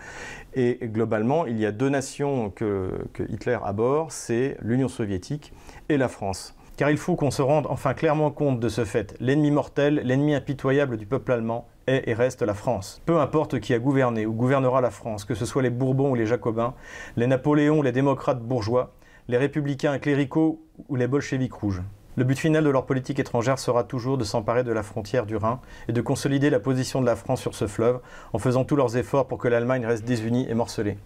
Et 0.54 0.80
globalement, 0.84 1.46
il 1.46 1.60
y 1.60 1.66
a 1.66 1.72
deux 1.72 1.90
nations 1.90 2.50
que, 2.50 2.92
que 3.14 3.24
Hitler 3.24 3.58
aborde, 3.64 4.12
c'est 4.12 4.58
l'Union 4.62 4.88
soviétique 4.88 5.54
et 5.90 5.98
la 5.98 6.08
France. 6.08 6.56
Car 6.78 6.90
il 6.90 6.98
faut 6.98 7.16
qu'on 7.16 7.32
se 7.32 7.42
rende 7.42 7.68
enfin 7.70 7.94
clairement 7.94 8.32
compte 8.32 8.60
de 8.60 8.68
ce 8.68 8.84
fait. 8.84 9.16
L'ennemi 9.20 9.52
mortel, 9.52 10.02
l'ennemi 10.04 10.34
impitoyable 10.34 10.98
du 10.98 11.06
peuple 11.06 11.32
allemand 11.32 11.68
est 11.88 12.08
et 12.08 12.14
reste 12.14 12.42
la 12.42 12.54
France. 12.54 13.02
Peu 13.06 13.20
importe 13.20 13.60
qui 13.60 13.74
a 13.74 13.80
gouverné 13.80 14.26
ou 14.26 14.34
gouvernera 14.34 14.82
la 14.82 14.92
France, 14.92 15.26
que 15.26 15.36
ce 15.36 15.46
soit 15.46 15.62
les 15.62 15.70
Bourbons 15.70 16.12
ou 16.12 16.16
les 16.16 16.26
Jacobins, 16.26 16.74
les 17.16 17.28
Napoléons 17.28 17.80
ou 17.80 17.84
les 17.84 17.92
démocrates 17.92 18.42
bourgeois, 18.42 18.94
les 19.28 19.38
républicains 19.38 20.00
cléricaux 20.00 20.66
ou 20.90 20.96
les 20.96 21.08
bolcheviks 21.08 21.54
rouges. 21.54 21.82
Le 22.16 22.24
but 22.24 22.38
final 22.38 22.64
de 22.64 22.70
leur 22.70 22.86
politique 22.86 23.20
étrangère 23.20 23.58
sera 23.58 23.84
toujours 23.84 24.18
de 24.20 24.24
s'emparer 24.24 24.64
de 24.64 24.72
la 24.72 24.84
frontière 24.84 25.26
du 25.26 25.36
Rhin 25.36 25.60
et 25.88 25.94
de 25.94 26.02
consolider 26.02 26.52
la 26.52 26.60
position 26.60 27.02
de 27.02 27.08
la 27.08 27.16
France 27.16 27.42
sur 27.42 27.56
ce 27.56 27.66
fleuve 27.66 28.02
en 28.34 28.38
faisant 28.38 28.66
tous 28.66 28.76
leurs 28.76 28.98
efforts 28.98 29.28
pour 29.28 29.40
que 29.40 29.48
l'Allemagne 29.48 29.86
reste 29.86 30.06
désunie 30.06 30.48
et 30.48 30.54
morcelée. 30.54 31.00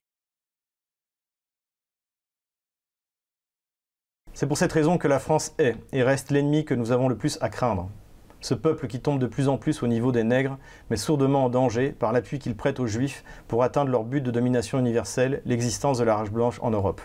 C'est 4.33 4.47
pour 4.47 4.57
cette 4.57 4.73
raison 4.73 4.97
que 4.97 5.07
la 5.07 5.19
France 5.19 5.55
est 5.57 5.77
et 5.93 6.03
reste 6.03 6.29
l'ennemi 6.29 6.65
que 6.65 6.75
nous 6.75 6.91
avons 6.91 7.07
le 7.07 7.15
plus 7.15 7.39
à 7.41 7.49
craindre. 7.49 7.89
Ce 8.41 8.53
peuple 8.53 8.87
qui 8.87 8.99
tombe 8.99 9.19
de 9.19 9.27
plus 9.27 9.47
en 9.49 9.57
plus 9.57 9.83
au 9.83 9.87
niveau 9.87 10.11
des 10.11 10.23
nègres, 10.23 10.57
mais 10.89 10.97
sourdement 10.97 11.45
en 11.45 11.49
danger 11.49 11.91
par 11.91 12.13
l'appui 12.13 12.39
qu'il 12.39 12.55
prête 12.55 12.79
aux 12.79 12.87
juifs 12.87 13.23
pour 13.47 13.63
atteindre 13.63 13.91
leur 13.91 14.03
but 14.03 14.21
de 14.21 14.31
domination 14.31 14.79
universelle, 14.79 15.41
l'existence 15.45 15.97
de 15.97 16.03
la 16.03 16.15
rage 16.15 16.31
blanche 16.31 16.59
en 16.61 16.69
Europe. 16.69 17.01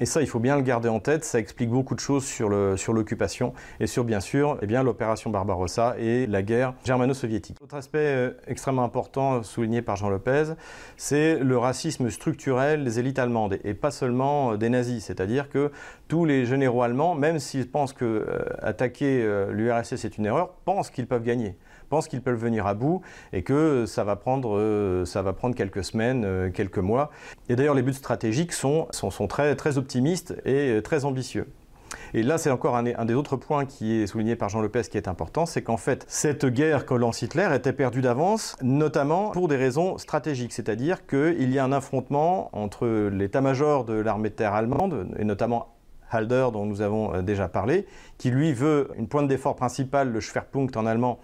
Et 0.00 0.06
ça, 0.06 0.20
il 0.20 0.26
faut 0.26 0.40
bien 0.40 0.56
le 0.56 0.62
garder 0.62 0.88
en 0.88 0.98
tête, 1.00 1.24
ça 1.24 1.38
explique 1.38 1.70
beaucoup 1.70 1.94
de 1.94 2.00
choses 2.00 2.24
sur 2.24 2.48
le- 2.48 2.76
sur 2.76 2.92
l'occupation 2.92 3.52
et 3.80 3.86
sur, 3.86 4.04
bien 4.04 4.20
sûr, 4.20 4.58
eh 4.62 4.66
bien, 4.66 4.82
l'opération 4.82 5.30
Barbarossa 5.30 5.94
et 5.98 6.26
la 6.26 6.42
guerre 6.42 6.74
germano-soviétique. 6.84 7.56
Autre 7.62 7.76
aspect 7.76 7.98
euh, 7.98 8.30
extrêmement 8.46 8.84
important 8.84 9.42
souligné 9.42 9.82
par 9.82 9.96
Jean 9.96 10.08
Lopez, 10.08 10.54
c'est 10.96 11.38
le 11.38 11.58
racisme 11.58 12.10
structurel 12.10 12.84
des 12.84 12.98
élites 12.98 13.18
allemandes, 13.18 13.58
et 13.62 13.74
pas 13.74 13.90
seulement 13.90 14.52
euh, 14.52 14.56
des 14.56 14.68
nazis, 14.68 15.04
c'est-à-dire 15.04 15.48
que 15.48 15.70
tous 16.08 16.24
les 16.24 16.44
généraux 16.44 16.82
allemands, 16.82 17.14
même 17.14 17.38
s'ils 17.38 17.68
pensent 17.70 17.92
que 17.92 18.26
euh, 18.84 19.52
l'URSS 19.52 20.04
est 20.04 20.18
une 20.18 20.26
erreur, 20.26 20.50
pensent 20.64 20.90
qu'ils 20.90 21.06
peuvent 21.06 21.22
gagner 21.22 21.56
qu'ils 22.02 22.22
peuvent 22.22 22.38
venir 22.38 22.66
à 22.66 22.74
bout 22.74 23.02
et 23.32 23.42
que 23.42 23.86
ça 23.86 24.04
va 24.04 24.16
prendre, 24.16 24.58
euh, 24.58 25.04
ça 25.04 25.22
va 25.22 25.32
prendre 25.32 25.54
quelques 25.54 25.84
semaines, 25.84 26.24
euh, 26.24 26.50
quelques 26.50 26.78
mois. 26.78 27.10
Et 27.48 27.56
d'ailleurs, 27.56 27.74
les 27.74 27.82
buts 27.82 27.92
stratégiques 27.92 28.52
sont, 28.52 28.88
sont, 28.90 29.26
très, 29.26 29.56
très 29.56 29.78
optimistes 29.78 30.34
et 30.44 30.70
euh, 30.70 30.82
très 30.82 31.04
ambitieux. 31.04 31.46
Et 32.12 32.22
là, 32.22 32.38
c'est 32.38 32.50
encore 32.50 32.76
un, 32.76 32.86
un 32.86 33.04
des 33.04 33.14
autres 33.14 33.36
points 33.36 33.66
qui 33.66 33.92
est 33.92 34.06
souligné 34.06 34.34
par 34.34 34.48
Jean 34.48 34.60
Lopez 34.60 34.82
qui 34.90 34.96
est 34.96 35.06
important, 35.06 35.46
c'est 35.46 35.62
qu'en 35.62 35.76
fait, 35.76 36.04
cette 36.08 36.44
guerre 36.46 36.86
que 36.86 36.94
lance 36.94 37.22
Hitler 37.22 37.48
était 37.54 37.72
perdue 37.72 38.00
d'avance, 38.00 38.56
notamment 38.62 39.30
pour 39.30 39.46
des 39.46 39.56
raisons 39.56 39.96
stratégiques, 39.98 40.52
c'est-à-dire 40.52 41.06
qu'il 41.06 41.52
y 41.52 41.58
a 41.58 41.64
un 41.64 41.72
affrontement 41.72 42.50
entre 42.52 43.08
l'état-major 43.12 43.84
de 43.84 43.94
l'armée 43.94 44.30
de 44.30 44.34
terre 44.34 44.54
allemande, 44.54 45.08
et 45.18 45.24
notamment 45.24 45.74
Halder, 46.14 46.48
dont 46.52 46.64
nous 46.64 46.80
avons 46.80 47.22
déjà 47.22 47.48
parlé, 47.48 47.86
qui 48.18 48.30
lui 48.30 48.52
veut 48.52 48.90
une 48.96 49.08
pointe 49.08 49.28
d'effort 49.28 49.56
principale, 49.56 50.10
le 50.12 50.20
Schwerpunkt 50.20 50.76
en 50.76 50.86
allemand, 50.86 51.18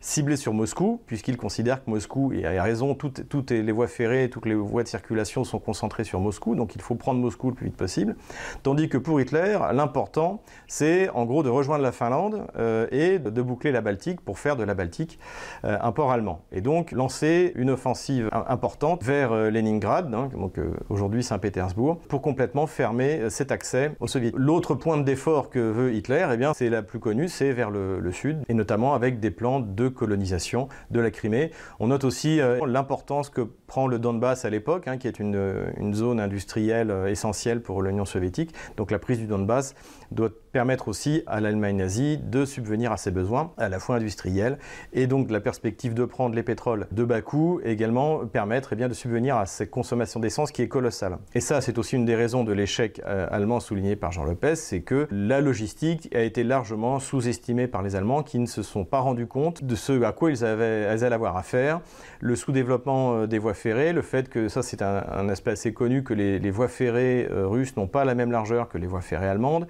ciblé 0.00 0.36
sur 0.36 0.52
Moscou, 0.54 1.00
puisqu'il 1.06 1.36
considère 1.36 1.84
que 1.84 1.90
Moscou, 1.90 2.32
et 2.32 2.46
a 2.46 2.62
raison, 2.62 2.94
toutes, 2.94 3.28
toutes 3.28 3.50
les 3.50 3.72
voies 3.72 3.88
ferrées, 3.88 4.28
toutes 4.30 4.46
les 4.46 4.54
voies 4.54 4.82
de 4.82 4.88
circulation 4.88 5.44
sont 5.44 5.58
concentrées 5.58 6.04
sur 6.04 6.20
Moscou, 6.20 6.54
donc 6.54 6.74
il 6.74 6.82
faut 6.82 6.94
prendre 6.94 7.20
Moscou 7.20 7.50
le 7.50 7.54
plus 7.54 7.66
vite 7.66 7.76
possible. 7.76 8.16
Tandis 8.62 8.88
que 8.88 8.98
pour 8.98 9.20
Hitler, 9.20 9.58
l'important, 9.72 10.42
c'est 10.66 11.08
en 11.10 11.24
gros 11.24 11.42
de 11.42 11.48
rejoindre 11.48 11.82
la 11.82 11.92
Finlande 11.92 12.46
euh, 12.58 12.86
et 12.90 13.18
de, 13.18 13.42
boucler 13.42 13.72
la 13.72 13.80
Baltique 13.80 14.20
pour 14.20 14.38
faire 14.38 14.56
de 14.56 14.64
la 14.64 14.74
Baltique 14.74 15.18
euh, 15.64 15.78
un 15.80 15.92
port 15.92 16.10
allemand. 16.10 16.42
Et 16.52 16.60
donc 16.60 16.92
lancer 16.92 17.52
une 17.54 17.70
offensive 17.70 18.28
importante 18.32 19.04
vers 19.04 19.32
euh, 19.32 19.50
Leningrad, 19.50 20.12
hein, 20.12 20.28
donc 20.32 20.58
aujourd'hui 20.88 21.22
Saint-Pétersbourg, 21.22 21.98
pour 22.08 22.22
complètement 22.22 22.66
fermer 22.66 23.30
cet 23.30 23.52
accès 23.52 23.92
aux 24.00 24.06
soviétiques. 24.06 24.38
L'autre 24.38 24.74
point 24.74 24.98
d'effort 24.98 25.50
que 25.50 25.58
veut 25.58 25.94
Hitler, 25.94 26.26
eh 26.32 26.44
c'est 26.54 26.70
la 26.70 26.82
plus 26.82 26.98
connue, 26.98 27.28
c'est 27.28 27.52
vers 27.52 27.70
le, 27.70 28.00
le 28.00 28.12
sud, 28.12 28.42
et 28.48 28.54
notamment 28.54 28.94
avec 28.94 29.20
des 29.20 29.30
plans 29.30 29.60
de 29.60 29.85
colonisation 29.88 30.68
de 30.90 31.00
la 31.00 31.10
Crimée. 31.10 31.50
On 31.80 31.88
note 31.88 32.04
aussi 32.04 32.40
euh, 32.40 32.58
l'importance 32.66 33.30
que 33.30 33.42
prend 33.66 33.86
le 33.86 33.98
Donbass 33.98 34.44
à 34.44 34.50
l'époque, 34.50 34.88
hein, 34.88 34.98
qui 34.98 35.08
est 35.08 35.18
une, 35.18 35.72
une, 35.76 35.94
zone 35.94 36.20
industrielle 36.20 36.90
euh, 36.90 37.10
essentielle 37.10 37.62
pour 37.62 37.82
l'Union 37.82 38.04
soviétique. 38.04 38.54
Donc 38.76 38.90
la 38.90 38.98
prise 38.98 39.18
du 39.18 39.26
Donbass 39.26 39.74
doit 40.10 40.30
permettre 40.56 40.88
aussi 40.88 41.22
à 41.26 41.38
l'Allemagne 41.42 41.76
nazie 41.76 42.16
de 42.16 42.46
subvenir 42.46 42.90
à 42.90 42.96
ses 42.96 43.10
besoins, 43.10 43.52
à 43.58 43.68
la 43.68 43.78
fois 43.78 43.96
industriels, 43.96 44.56
et 44.94 45.06
donc 45.06 45.30
la 45.30 45.40
perspective 45.40 45.92
de 45.92 46.06
prendre 46.06 46.34
les 46.34 46.42
pétroles 46.42 46.86
de 46.92 47.04
bas 47.04 47.20
coût, 47.20 47.60
également 47.62 48.24
permettre 48.24 48.70
eh 48.72 48.76
bien, 48.76 48.88
de 48.88 48.94
subvenir 48.94 49.36
à 49.36 49.44
cette 49.44 49.70
consommation 49.70 50.18
d'essence 50.18 50.52
qui 50.52 50.62
est 50.62 50.68
colossale. 50.68 51.18
Et 51.34 51.40
ça, 51.40 51.60
c'est 51.60 51.76
aussi 51.76 51.96
une 51.96 52.06
des 52.06 52.14
raisons 52.14 52.42
de 52.42 52.54
l'échec 52.54 53.02
euh, 53.04 53.26
allemand 53.30 53.60
souligné 53.60 53.96
par 53.96 54.12
Jean 54.12 54.24
Lopez, 54.24 54.56
c'est 54.56 54.80
que 54.80 55.06
la 55.10 55.42
logistique 55.42 56.08
a 56.14 56.22
été 56.22 56.42
largement 56.42 57.00
sous-estimée 57.00 57.66
par 57.66 57.82
les 57.82 57.94
Allemands 57.94 58.22
qui 58.22 58.38
ne 58.38 58.46
se 58.46 58.62
sont 58.62 58.86
pas 58.86 59.00
rendus 59.00 59.26
compte 59.26 59.62
de 59.62 59.74
ce 59.74 60.02
à 60.04 60.12
quoi 60.12 60.30
ils, 60.30 60.42
avaient, 60.42 60.84
ils 60.84 61.04
allaient 61.04 61.14
avoir 61.14 61.36
affaire, 61.36 61.82
le 62.20 62.34
sous-développement 62.34 63.14
euh, 63.14 63.26
des 63.26 63.38
voies 63.38 63.52
ferrées, 63.52 63.92
le 63.92 64.00
fait 64.00 64.30
que 64.30 64.48
ça 64.48 64.62
c'est 64.62 64.80
un, 64.80 65.28
aspect 65.28 65.50
assez 65.50 65.74
connu 65.74 66.02
que 66.02 66.14
les, 66.14 66.38
les 66.38 66.50
voies 66.50 66.68
ferrées 66.68 67.28
euh, 67.30 67.46
russes 67.46 67.76
n'ont 67.76 67.88
pas 67.88 68.06
la 68.06 68.14
même 68.14 68.32
largeur 68.32 68.70
que 68.70 68.78
les 68.78 68.86
voies 68.86 69.02
ferrées 69.02 69.28
allemandes, 69.28 69.66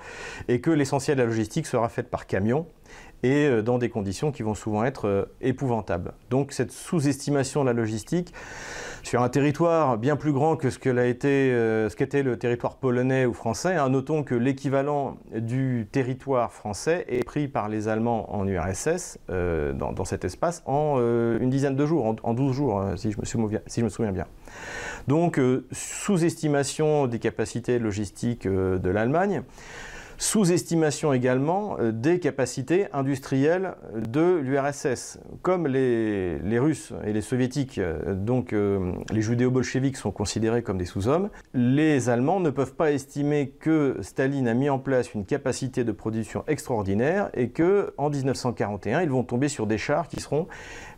et 0.47 0.61
que 0.61 0.76
l'essentiel 0.77 1.17
de 1.17 1.23
la 1.23 1.29
logistique 1.29 1.67
sera 1.67 1.89
faite 1.89 2.09
par 2.09 2.27
camion 2.27 2.67
et 3.23 3.47
euh, 3.47 3.63
dans 3.63 3.79
des 3.79 3.89
conditions 3.89 4.33
qui 4.33 4.43
vont 4.43 4.55
souvent 4.55 4.85
être 4.85 5.09
euh, 5.09 5.25
épouvantables. 5.41 6.13
Donc 6.31 6.53
cette 6.53 6.73
sous-estimation 6.73 7.63
de 7.63 7.67
la 7.67 7.73
logistique 7.73 8.33
sur 9.03 9.23
un 9.23 9.29
territoire 9.29 9.99
bien 9.99 10.17
plus 10.17 10.33
grand 10.33 10.57
que 10.57 10.69
ce 10.69 10.79
euh, 10.87 11.89
qu'était 11.91 12.23
le 12.23 12.39
territoire 12.39 12.77
polonais 12.77 13.25
ou 13.25 13.33
français, 13.33 13.77
hein, 13.77 13.89
notons 13.89 14.25
que 14.25 14.35
l'équivalent 14.35 15.17
du 15.33 15.87
territoire 15.91 16.53
français 16.53 17.05
est 17.09 17.25
pris 17.25 17.47
par 17.47 17.69
les 17.69 17.89
Allemands 17.89 18.35
en 18.35 18.47
URSS 18.47 19.19
dans, 19.29 20.05
cet 20.05 20.25
espace 20.25 20.63
en 20.67 20.99
une 20.99 21.51
dizaine 21.51 21.77
de 21.77 21.87
jours, 21.87 22.07
en, 22.07 22.17
en 22.23 22.35
12 22.35 22.55
jours, 22.55 22.81
hein, 22.81 22.97
si 22.97 23.13
je 23.13 23.85
me 23.85 23.89
souviens 23.89 24.13
bien. 24.13 24.27
Donc 25.07 25.41
sous-estimation 25.71 27.07
des 27.07 27.19
capacités 27.21 27.79
logistiques 27.79 28.49
de 28.49 28.91
l'Allemagne 28.91 29.43
Sous-estimation 30.19 31.13
également 31.13 31.77
euh, 31.79 31.93
des 31.93 32.21
capacités 32.21 32.87
industrielles 32.95 33.75
de 33.95 34.39
l'URSS. 34.39 35.19
Comme 35.43 35.67
les, 35.67 36.59
Russes 36.59 36.95
et 37.05 37.13
les 37.13 37.21
Soviétiques, 37.21 37.79
euh, 37.79 38.15
donc 38.15 38.55
euh, 38.55 38.93
les 39.11 39.21
judéo-bolcheviques 39.21 39.99
sont 39.99 40.13
considérés 40.13 40.63
comme 40.63 40.79
des 40.79 40.87
sous-hommes, 40.87 41.29
les 41.53 42.09
Allemands 42.09 42.41
ne 42.41 42.49
peuvent 42.49 42.75
pas 42.75 42.93
estimer 42.93 43.49
que 43.61 43.99
Staline 44.01 44.49
a 44.49 44.55
mis 44.55 44.71
en 44.71 44.79
place 44.79 45.13
une 45.13 45.27
capacité 45.27 45.85
de 45.85 45.93
production 45.93 46.45
extraordinaire 46.47 47.29
et 47.35 47.51
que 47.51 47.93
en 47.99 48.09
1941, 48.09 49.03
ils 49.03 49.11
vont 49.11 49.23
tomber 49.23 49.49
sur 49.49 49.67
des 49.67 49.79
chars 49.79 50.09
qui 50.09 50.21
seront 50.21 50.47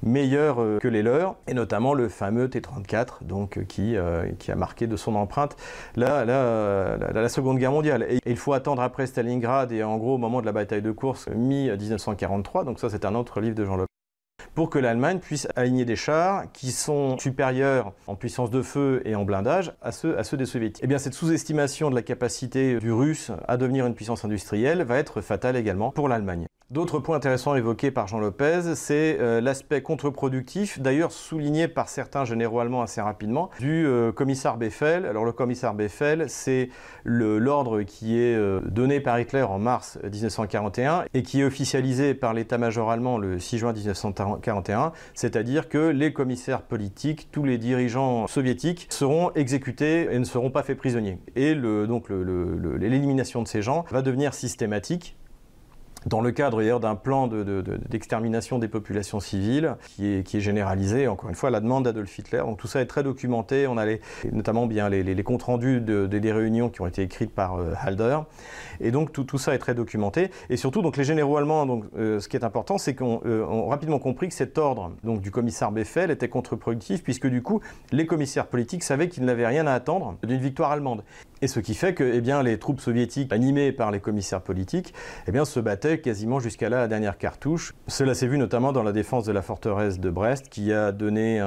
meilleurs 0.05 0.59
que 0.79 0.87
les 0.87 1.03
leurs, 1.03 1.35
et 1.49 1.55
notamment 1.55 1.93
le 1.93 2.09
fameux 2.09 2.49
T-34, 2.49 3.25
donc 3.25 3.65
qui, 3.67 3.97
qui 4.39 4.53
a 4.53 4.55
marqué 4.55 4.87
de 4.87 4.97
son 4.97 5.17
empreinte 5.17 5.57
la, 5.97 6.25
la, 6.25 6.97
la, 7.13 7.29
Seconde 7.29 7.59
Guerre 7.59 7.73
mondiale. 7.73 8.07
Et 8.09 8.21
il 8.27 8.37
faut 8.37 8.53
attendre 8.53 8.81
après 8.81 9.08
Stalingrad 9.09 9.73
et 9.73 9.83
en 9.83 9.97
gros 9.99 10.15
au 10.15 10.19
moment 10.19 10.41
de 10.41 10.47
la 10.47 10.53
bataille 10.53 10.83
de 10.83 10.93
course 10.93 11.29
mi-1943, 11.29 12.65
donc 12.65 12.79
ça 12.79 12.89
c'est 12.91 13.05
un 13.05 13.15
autre 13.15 13.41
livre 13.41 13.57
de 13.57 13.65
Jean 13.65 13.77
Lopez, 13.77 13.88
pour 14.55 14.71
que 14.71 14.79
l'Allemagne 14.79 15.19
puisse 15.19 15.49
aligner 15.57 15.85
des 15.85 15.97
chars 15.97 16.51
qui 16.53 16.73
sont 16.73 17.19
supérieurs 17.19 17.93
en 18.07 18.15
puissance 18.15 18.51
de 18.51 18.63
feu 18.63 19.03
et 19.05 19.15
en 19.15 19.25
blindage 19.25 19.73
à 19.83 19.93
ceux, 19.93 20.19
à 20.19 20.25
ceux 20.25 20.37
des 20.37 20.47
soviétiques. 20.47 20.83
Et 20.83 20.87
eh 20.87 20.89
bien 20.89 20.99
cette 20.99 21.15
sous-estimation 21.15 21.91
de 21.91 21.95
la 21.95 22.03
capacité 22.03 22.79
du 22.79 22.93
russe 22.93 23.31
à 23.47 23.57
devenir 23.57 23.87
une 23.87 23.95
puissance 23.95 24.25
industrielle 24.25 24.83
va 24.83 24.99
être 24.99 25.21
fatale 25.21 25.57
également 25.57 25.91
pour 25.91 26.09
l'Allemagne. 26.09 26.47
D'autres 26.71 26.99
points 26.99 27.17
intéressants 27.17 27.55
évoqués 27.55 27.91
par 27.91 28.09
Jean 28.09 28.19
Lopez, 28.19 28.75
c'est 28.75 29.17
euh, 29.21 29.41
l'aspect 29.41 29.81
contre-productif, 29.81 30.79
d'ailleurs 30.79 31.13
souligné 31.13 31.67
par 31.67 31.89
certains 31.89 32.27
généraux 32.27 32.61
allemands 32.61 32.83
assez 32.83 33.01
rapidement, 33.01 33.49
du 33.59 33.87
euh, 33.87 34.13
commissaire 34.13 34.59
Beffel. 34.59 35.07
Alors 35.07 35.25
le 35.25 35.33
commissaire 35.33 35.73
Beffel, 35.73 36.29
c'est 36.29 36.69
l'ordre 37.05 37.81
qui 37.85 38.19
est 38.19 38.35
euh, 38.35 38.61
donné 38.67 39.01
par 39.01 39.19
Hitler 39.19 39.45
en 39.45 39.59
mars 39.59 39.99
1941 40.05 41.07
et 41.15 41.23
qui 41.23 41.41
est 41.41 41.45
officialisé 41.45 42.13
par 42.13 42.35
l'état-major 42.35 42.91
allemand 42.91 43.17
le 43.17 43.39
6 43.39 43.57
juin 43.57 43.73
1941, 44.39 44.93
c'est-à-dire 45.15 45.69
que 45.69 45.89
les 45.89 46.13
commissaires 46.13 46.63
politiques, 46.63 47.29
tous 47.31 47.45
les 47.45 47.59
dirigeants 47.59 48.27
soviétiques 48.27 48.87
seront 48.91 49.33
exécutés 49.35 50.09
et 50.11 50.19
ne 50.19 50.25
seront 50.25 50.51
pas 50.51 50.63
faits 50.63 50.79
prisonniers. 50.79 51.19
Et 51.37 51.55
donc 51.55 52.09
l'élimination 52.09 53.43
de 53.43 53.49
ces 53.49 53.63
gens 53.63 53.85
va 53.91 54.03
devenir 54.03 54.35
systématique 54.35 55.17
dans 56.09 56.21
le 56.21 56.31
cadre 56.31 56.79
d'un 56.79 56.95
plan 56.95 57.29
d'extermination 57.29 58.59
des 58.59 58.69
populations 58.69 59.21
civiles 59.21 59.77
qui 59.97 60.07
est, 60.07 60.41
généralisé, 60.41 61.09
encore 61.09 61.29
une 61.29 61.35
fois, 61.35 61.49
à 61.49 61.53
la 61.53 61.61
demande 61.61 61.85
d'Adolf 61.85 62.19
Hitler. 62.19 62.39
Donc 62.39 62.59
tout 62.59 62.67
ça 62.67 62.81
est 62.81 62.87
très 62.87 63.03
documenté. 63.03 63.67
On 63.67 63.77
a 63.77 63.85
notamment 64.33 64.67
bien 64.67 64.89
les, 64.89 65.23
comptes 65.23 65.43
rendus 65.43 65.81
des 65.81 66.33
réunions 66.33 66.69
qui 66.71 66.81
ont 66.81 66.87
été 66.87 67.03
écrites 67.03 67.35
par 67.35 67.57
euh, 67.57 67.75
Halder. 67.81 68.19
Et 68.81 68.91
donc 68.91 69.13
tout, 69.13 69.39
ça 69.39 69.55
est 69.55 69.59
très 69.59 69.75
documenté. 69.75 70.31
Et 70.51 70.57
surtout, 70.57 70.83
donc 70.83 70.97
les 70.97 71.05
généraux 71.05 71.37
allemands, 71.37 71.67
donc, 71.67 71.85
euh, 71.97 72.21
ce 72.21 72.29
qui 72.29 72.37
est 72.37 72.45
important, 72.45 72.79
c'est 72.79 72.95
qu'on 72.95 73.21
euh, 73.27 73.45
ont 73.45 73.69
rapidement 73.69 73.99
compris 73.99 74.29
que 74.29 74.35
cet 74.35 74.59
ordre 74.59 74.93
du 75.03 75.31
commissaire 75.31 75.73
Beffel 75.73 76.11
était 76.11 76.29
contre-productif, 76.29 77.03
puisque 77.03 77.27
du 77.27 77.43
coup, 77.43 77.61
les 77.93 78.07
commissaires 78.07 78.47
politiques 78.47 78.83
savaient 78.83 79.09
qu'ils 79.09 79.25
n'avaient 79.25 79.47
rien 79.47 79.67
à 79.67 79.73
attendre 79.73 80.17
d'une 80.23 80.41
victoire 80.41 80.71
allemande. 80.71 81.03
Et 81.41 81.49
ce 81.49 81.61
qui 81.61 81.75
fait 81.75 81.95
que 81.95 82.05
eh 82.05 82.43
les 82.43 82.59
troupes 82.59 82.81
soviétiques, 82.81 83.33
animées 83.33 83.73
par 83.73 83.91
les 83.91 84.01
commissaires 84.01 84.43
politiques, 84.43 84.93
eh 85.27 85.45
se 85.45 85.61
battaient 85.61 86.01
quasiment 86.01 86.41
jusqu'à 86.41 86.69
la 86.69 86.89
dernière 86.89 87.19
cartouche. 87.19 87.75
Cela 87.87 88.15
s'est 88.15 88.27
vu 88.27 88.39
notamment 88.39 88.73
dans 88.73 88.83
la 88.83 88.93
défense 88.93 89.25
de 89.25 89.33
la 89.33 89.43
forteresse 89.43 90.01
de 90.01 90.11
Brest, 90.11 90.49
qui 90.49 90.73
a 90.73 90.93
donné 90.93 91.39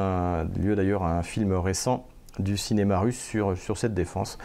lieu 0.61 0.75
d'ailleurs 0.75 1.03
à 1.03 1.17
un 1.17 1.23
film 1.23 1.53
récent 1.53 2.07
du 2.39 2.57
cinéma 2.57 2.99
russe 2.99 3.19
sur, 3.19 3.77
cette 3.77 3.93
défense, 3.93 4.37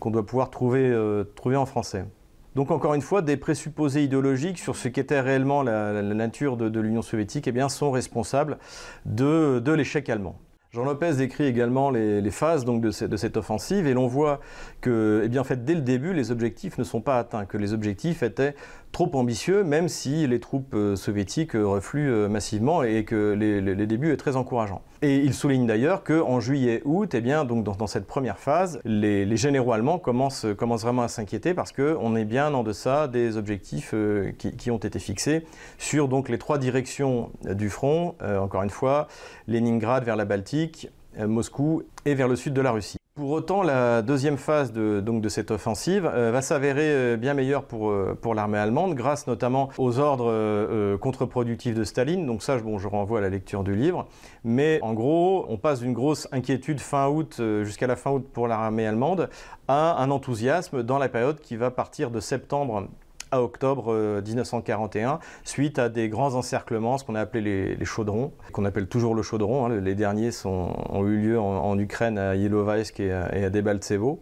qu'on 0.00 0.10
doit 0.10 0.24
pouvoir 0.24 0.50
trouver, 0.50 0.88
euh, 0.88 1.24
trouver 1.36 1.56
en 1.56 1.66
français. 1.66 2.06
Donc 2.54 2.70
encore 2.70 2.94
une 2.94 3.02
fois, 3.02 3.20
des 3.20 3.36
présupposés 3.36 4.04
idéologiques 4.04 4.58
sur 4.58 4.76
ce 4.76 4.88
qu'était 4.88 5.20
réellement 5.20 5.62
la, 5.62 6.02
nature 6.02 6.56
de, 6.56 6.80
l'Union 6.80 7.02
soviétique 7.02 7.48
eh 7.48 7.68
sont 7.68 7.90
responsables 7.90 8.58
de 9.04 9.72
l'échec 9.72 10.08
allemand. 10.08 10.38
Jean 10.74 10.84
Lopez 10.84 11.14
décrit 11.14 11.44
également 11.44 11.88
les, 11.90 12.30
phases 12.32 12.64
de, 12.64 12.90
cette 12.90 13.36
offensive 13.36 13.86
et 13.86 13.94
l'on 13.94 14.08
voit 14.08 14.40
que, 14.80 15.22
eh 15.24 15.56
dès 15.56 15.74
le 15.74 15.82
début, 15.82 16.12
les 16.12 16.32
objectifs 16.32 16.78
ne 16.78 16.84
sont 16.84 17.00
pas 17.00 17.20
atteints, 17.20 17.44
que 17.44 17.56
les 17.56 17.72
objectifs 17.72 18.24
étaient 18.24 18.56
trop 18.94 19.10
ambitieux, 19.14 19.64
même 19.64 19.88
si 19.88 20.26
les 20.26 20.38
troupes 20.38 20.72
euh, 20.72 20.94
soviétiques 20.94 21.56
euh, 21.56 21.66
refluent 21.66 22.10
euh, 22.10 22.28
massivement 22.28 22.84
et 22.84 23.04
que 23.04 23.32
les, 23.32 23.60
les, 23.60 23.86
débuts 23.86 24.12
est 24.12 24.16
très 24.16 24.36
encourageant. 24.36 24.82
Et 25.02 25.16
il 25.18 25.34
souligne 25.34 25.66
d'ailleurs 25.66 26.04
qu'en 26.04 26.38
juillet-août, 26.38 27.12
eh 27.12 27.20
donc 27.44 27.64
dans, 27.64 27.86
cette 27.88 28.06
première 28.06 28.38
phase, 28.38 28.80
les, 28.84 29.36
généraux 29.36 29.72
allemands 29.72 29.98
commencent, 29.98 30.46
vraiment 30.46 31.02
à 31.02 31.08
s'inquiéter 31.08 31.54
parce 31.54 31.72
qu'on 31.72 32.14
est 32.14 32.24
bien 32.24 32.54
en 32.54 32.62
deçà 32.62 33.08
des 33.08 33.36
objectifs 33.36 33.94
qui, 34.38 34.70
ont 34.70 34.78
été 34.78 34.98
fixés 35.00 35.44
sur 35.76 36.08
les 36.28 36.38
trois 36.38 36.58
directions 36.58 37.30
du 37.44 37.68
front, 37.68 38.14
encore 38.22 38.62
une 38.62 38.70
fois, 38.70 39.08
Leningrad 39.48 40.04
vers 40.04 40.16
la 40.16 40.24
Baltique, 40.24 40.88
Moscou 41.18 41.82
et 42.06 42.14
vers 42.14 42.28
le 42.28 42.36
sud 42.36 42.54
de 42.54 42.60
la 42.60 42.70
Russie. 42.70 42.98
Pour 43.16 43.30
autant, 43.30 43.62
la 43.62 44.02
deuxième 44.02 44.36
phase 44.36 44.72
de, 44.72 44.98
donc, 44.98 45.22
de 45.22 45.28
cette 45.28 45.52
offensive 45.52 46.04
euh, 46.04 46.32
va 46.32 46.42
s'avérer 46.42 46.88
euh, 46.90 47.16
bien 47.16 47.32
meilleure 47.32 47.62
pour, 47.62 47.90
euh, 47.90 48.18
pour 48.20 48.34
l'armée 48.34 48.58
allemande, 48.58 48.96
grâce 48.96 49.28
notamment 49.28 49.68
aux 49.78 50.00
ordres 50.00 50.96
contre-productifs 50.96 51.76
de 51.76 51.84
Staline. 51.84 52.26
Donc 52.26 52.42
ça, 52.42 52.58
bon, 52.58 52.76
je 52.76 52.88
renvoie 52.88 53.18
à 53.18 53.22
la 53.22 53.28
lecture 53.28 53.62
du 53.62 53.76
livre. 53.76 54.08
Mais 54.42 54.80
en 54.82 54.94
gros, 54.94 55.46
on 55.48 55.58
passe 55.58 55.78
d'une 55.78 55.92
grosse 55.92 56.26
inquiétude 56.32 56.80
fin 56.80 57.06
août 57.06 57.40
jusqu'à 57.62 57.86
la 57.86 57.94
fin 57.94 58.10
août 58.10 58.26
pour 58.32 58.48
l'armée 58.48 58.84
allemande 58.84 59.30
à 59.68 60.02
un 60.02 60.10
enthousiasme 60.10 60.82
dans 60.82 60.98
la 60.98 61.08
période 61.08 61.38
qui 61.38 61.54
va 61.54 61.70
partir 61.70 62.10
de 62.10 62.18
septembre 62.18 62.88
octobre 63.40 64.20
1941, 64.24 65.12
euh, 65.12 65.16
suite 65.44 65.78
à 65.78 65.88
des 65.88 66.08
grands 66.08 66.34
encerclements, 66.34 66.98
ce 66.98 67.04
qu'on 67.04 67.14
a 67.14 67.20
appelé 67.20 67.76
les, 67.76 67.84
chaudrons, 67.84 68.32
qu'on 68.52 68.64
appelle 68.64 68.86
toujours 68.86 69.14
le 69.14 69.22
chaudron. 69.22 69.66
Hein. 69.66 69.80
Les 69.80 69.94
derniers 69.94 70.30
ont 70.44 71.06
eu 71.06 71.16
lieu 71.16 71.40
en, 71.40 71.78
Ukraine 71.78 72.18
à 72.18 72.36
Ilovaisk 72.36 73.00
et 73.00 73.12
à, 73.12 73.36
et 73.36 73.44
à 73.44 73.50
Debaltsevo. 73.50 74.20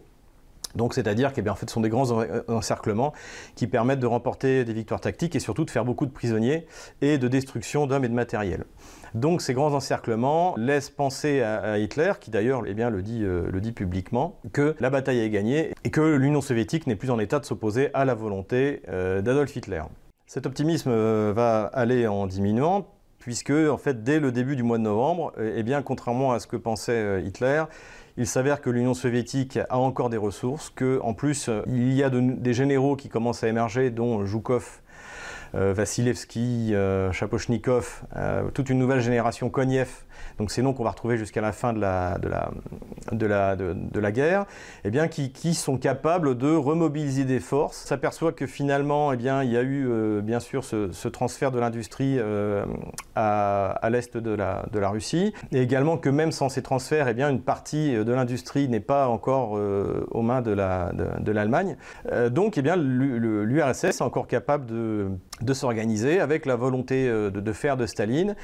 Donc, 0.75 0.93
c'est-à-dire 0.93 1.33
qu'en 1.33 1.51
en 1.51 1.55
fait, 1.55 1.69
ce 1.69 1.73
sont 1.73 1.81
des 1.81 1.89
grands 1.89 2.09
encerclements 2.47 3.13
qui 3.55 3.67
permettent 3.67 3.99
de 3.99 4.07
remporter 4.07 4.65
des 4.65 4.73
victoires 4.73 5.01
tactiques 5.01 5.35
et 5.35 5.39
surtout 5.39 5.65
de 5.65 5.69
faire 5.69 5.85
beaucoup 5.85 6.05
de 6.05 6.11
prisonniers 6.11 6.65
et 7.01 7.17
de 7.17 7.27
destruction 7.27 7.85
d'hommes 7.85 8.05
et 8.05 8.09
de 8.09 8.13
matériel. 8.13 8.65
Donc, 9.13 9.41
ces 9.41 9.53
grands 9.53 9.73
encerclements 9.73 10.55
laissent 10.57 10.89
penser 10.89 11.41
à, 11.41 11.77
Hitler, 11.77 12.13
qui 12.19 12.31
d'ailleurs 12.31 12.63
eh 12.65 12.73
bien, 12.73 12.89
le, 12.89 13.03
dit, 13.03 13.23
euh, 13.23 13.49
le 13.51 13.61
dit 13.61 13.71
publiquement, 13.71 14.39
que 14.53 14.75
la 14.79 14.89
bataille 14.89 15.19
est 15.19 15.29
gagnée 15.29 15.71
et 15.83 15.91
que 15.91 16.01
l'Union 16.01 16.41
soviétique 16.41 16.87
n'est 16.87 16.95
plus 16.95 17.11
en 17.11 17.19
état 17.19 17.39
de 17.39 17.45
s'opposer 17.45 17.89
à 17.93 18.05
la 18.05 18.15
volonté 18.15 18.81
euh, 18.89 19.21
d'Adolf 19.21 19.55
Hitler. 19.55 19.83
Cet 20.25 20.47
optimisme 20.47 20.89
euh, 20.89 21.31
va 21.35 21.65
aller 21.65 22.07
en 22.07 22.25
diminuant 22.25 22.87
puisque 23.19 23.51
en 23.51 23.77
fait 23.77 24.03
dès 24.03 24.19
le 24.19 24.33
début 24.33 24.57
du 24.57 24.63
mois 24.63 24.77
de 24.77 24.83
novembre, 24.83 25.31
eh 25.39 25.63
contrairement 25.85 26.33
à 26.33 26.39
ce 26.39 26.47
que 26.47 26.57
pensait 26.57 27.23
Hitler, 27.23 27.63
il 28.17 28.27
s'avère 28.27 28.61
que 28.61 28.69
l'Union 28.69 28.93
soviétique 28.93 29.57
a 29.69 29.77
encore 29.77 30.09
des 30.09 30.17
ressources, 30.17 30.69
qu'en 30.69 31.13
plus, 31.13 31.49
il 31.67 31.93
y 31.93 32.03
a 32.03 32.09
des 32.09 32.53
généraux 32.53 32.95
qui 32.95 33.09
commencent 33.09 33.43
à 33.43 33.47
émerger, 33.47 33.89
dont 33.89 34.25
Zhukov, 34.25 34.81
euh, 35.55 35.73
Vassilevski, 35.73 36.73
euh, 36.73 37.11
Chapochnikov, 37.11 38.03
euh, 38.15 38.49
toute 38.49 38.69
une 38.69 38.79
nouvelle 38.79 39.01
génération, 39.01 39.49
Koniev, 39.49 39.89
donc 40.37 40.51
ces 40.51 40.61
noms 40.61 40.73
qu'on 40.73 40.83
va 40.83 40.91
retrouver 40.91 41.17
jusqu'à 41.17 41.41
la 41.41 41.51
fin 41.51 41.73
de 41.73 41.79
la, 41.79 42.17
de 42.17 42.27
la, 42.27 42.51
de 43.11 43.25
la, 43.25 43.55
de, 43.55 43.99
la 43.99 44.11
guerre, 44.11 44.45
eh 44.83 44.89
bien, 44.89 45.07
qui, 45.07 45.31
qui, 45.31 45.53
sont 45.53 45.77
capables 45.77 46.37
de 46.37 46.53
remobiliser 46.53 47.25
des 47.25 47.39
forces. 47.39 47.77
S'aperçoit 47.77 48.31
que 48.31 48.47
finalement, 48.47 49.13
eh 49.13 49.17
bien, 49.17 49.43
il 49.43 49.51
y 49.51 49.57
a 49.57 49.61
eu 49.61 49.87
euh, 49.87 50.21
bien 50.21 50.39
sûr 50.39 50.63
ce, 50.63 51.07
transfert 51.07 51.51
de 51.51 51.59
l'industrie 51.59 52.17
euh, 52.17 52.65
à, 53.15 53.71
à 53.71 53.89
l'est 53.89 54.17
de 54.17 54.31
la, 54.31 54.65
de 54.71 54.79
la 54.79 54.89
Russie, 54.89 55.33
et 55.51 55.61
également 55.61 55.97
que 55.97 56.09
même 56.09 56.31
sans 56.31 56.49
ces 56.49 56.61
transferts, 56.61 57.07
eh 57.07 57.13
bien, 57.13 57.29
une 57.29 57.41
partie 57.41 57.93
de 57.93 58.11
l'industrie 58.11 58.67
n'est 58.67 58.79
pas 58.79 59.07
encore 59.07 59.57
euh, 59.57 60.05
aux 60.11 60.21
mains 60.21 60.41
de 60.41 60.51
l'Allemagne. 60.51 61.77
La, 62.05 62.23
de, 62.23 62.29
donc, 62.29 62.57
eh 62.57 62.61
bien, 62.61 62.75
l'URSS 62.75 63.83
est 63.83 64.01
encore 64.01 64.27
capable 64.27 64.65
de, 64.65 65.09
de 65.41 65.53
s'organiser 65.53 66.19
avec 66.19 66.45
la 66.45 66.55
volonté 66.55 67.07
de, 67.07 67.29
de 67.29 67.53
faire 67.53 67.77
de 67.77 67.85
Staline, 67.85 68.35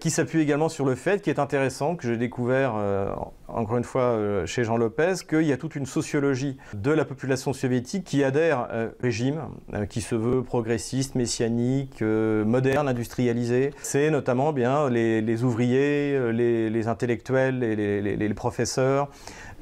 qui 0.00 0.10
s'appuie 0.10 0.40
également 0.40 0.68
sur 0.68 0.84
le 0.84 0.94
fait 0.94 1.03
qui 1.20 1.28
est 1.28 1.38
intéressant, 1.38 1.96
que 1.96 2.08
j'ai 2.08 2.16
découvert 2.16 2.74
euh, 2.76 3.14
encore 3.46 3.76
une 3.76 3.84
fois 3.84 4.02
euh, 4.02 4.46
chez 4.46 4.64
Jean 4.64 4.78
Lopez, 4.78 5.16
qu'il 5.28 5.42
y 5.42 5.52
a 5.52 5.58
toute 5.58 5.76
une 5.76 5.84
sociologie 5.84 6.56
de 6.72 6.90
la 6.90 7.04
population 7.04 7.52
soviétique 7.52 8.04
qui 8.04 8.24
adhère 8.24 8.68
euh, 8.72 8.88
au 8.88 9.02
régime, 9.02 9.42
qui 9.90 10.00
se 10.00 10.14
veut 10.14 10.42
progressiste, 10.42 11.14
messianique, 11.14 12.00
moderne, 12.00 12.88
industrialisé. 12.88 13.72
C'est 13.82 14.10
notamment 14.10 14.52
bien 14.52 14.88
les, 14.88 15.44
ouvriers, 15.44 16.32
les, 16.32 16.88
intellectuels, 16.88 17.58
les, 17.58 18.00
les 18.16 18.34
professeurs, 18.34 19.10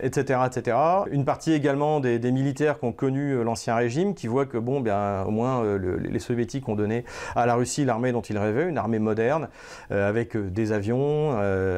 etc., 0.02 0.40
etc. 0.46 0.76
Une 1.10 1.24
partie 1.24 1.52
également 1.52 2.00
des, 2.00 2.32
militaires 2.32 2.78
qui 2.78 2.84
ont 2.86 2.92
connu 2.92 3.32
euh, 3.32 3.44
l'ancien 3.44 3.74
régime, 3.74 4.14
qui 4.14 4.26
voient 4.26 4.46
que, 4.46 4.58
bon, 4.58 4.80
bien, 4.80 5.22
au 5.22 5.30
moins, 5.30 5.64
euh, 5.64 5.98
les 6.00 6.18
soviétiques 6.18 6.68
ont 6.68 6.74
donné 6.74 7.04
à 7.36 7.46
la 7.46 7.54
Russie 7.54 7.84
l'armée 7.84 8.12
dont 8.12 8.20
ils 8.20 8.38
rêvaient, 8.38 8.68
une 8.68 8.78
armée 8.78 8.98
moderne, 8.98 9.48
euh, 9.90 10.08
avec 10.08 10.36
des 10.36 10.72
avions, 10.72 11.32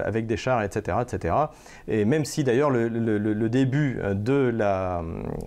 avec 0.05 0.27
des 0.27 0.37
chars, 0.37 0.63
etc., 0.63 0.99
etc. 1.03 1.35
Et 1.89 2.05
même 2.05 2.25
si, 2.25 2.45
d'ailleurs, 2.45 2.71
le, 2.71 3.49
début 3.49 4.01
de 4.15 4.51
la, 4.55 5.03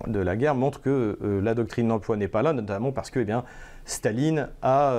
de 0.06 0.20
la 0.20 0.36
guerre 0.36 0.54
montre 0.54 0.80
que 0.80 1.18
la 1.42 1.54
doctrine 1.54 1.88
d'emploi 1.88 2.16
n'est 2.16 2.28
pas 2.28 2.42
là, 2.42 2.52
notamment 2.52 2.92
parce 2.92 3.10
que, 3.10 3.20
eh 3.20 3.24
bien, 3.24 3.44
Staline 3.84 4.48
a, 4.62 4.94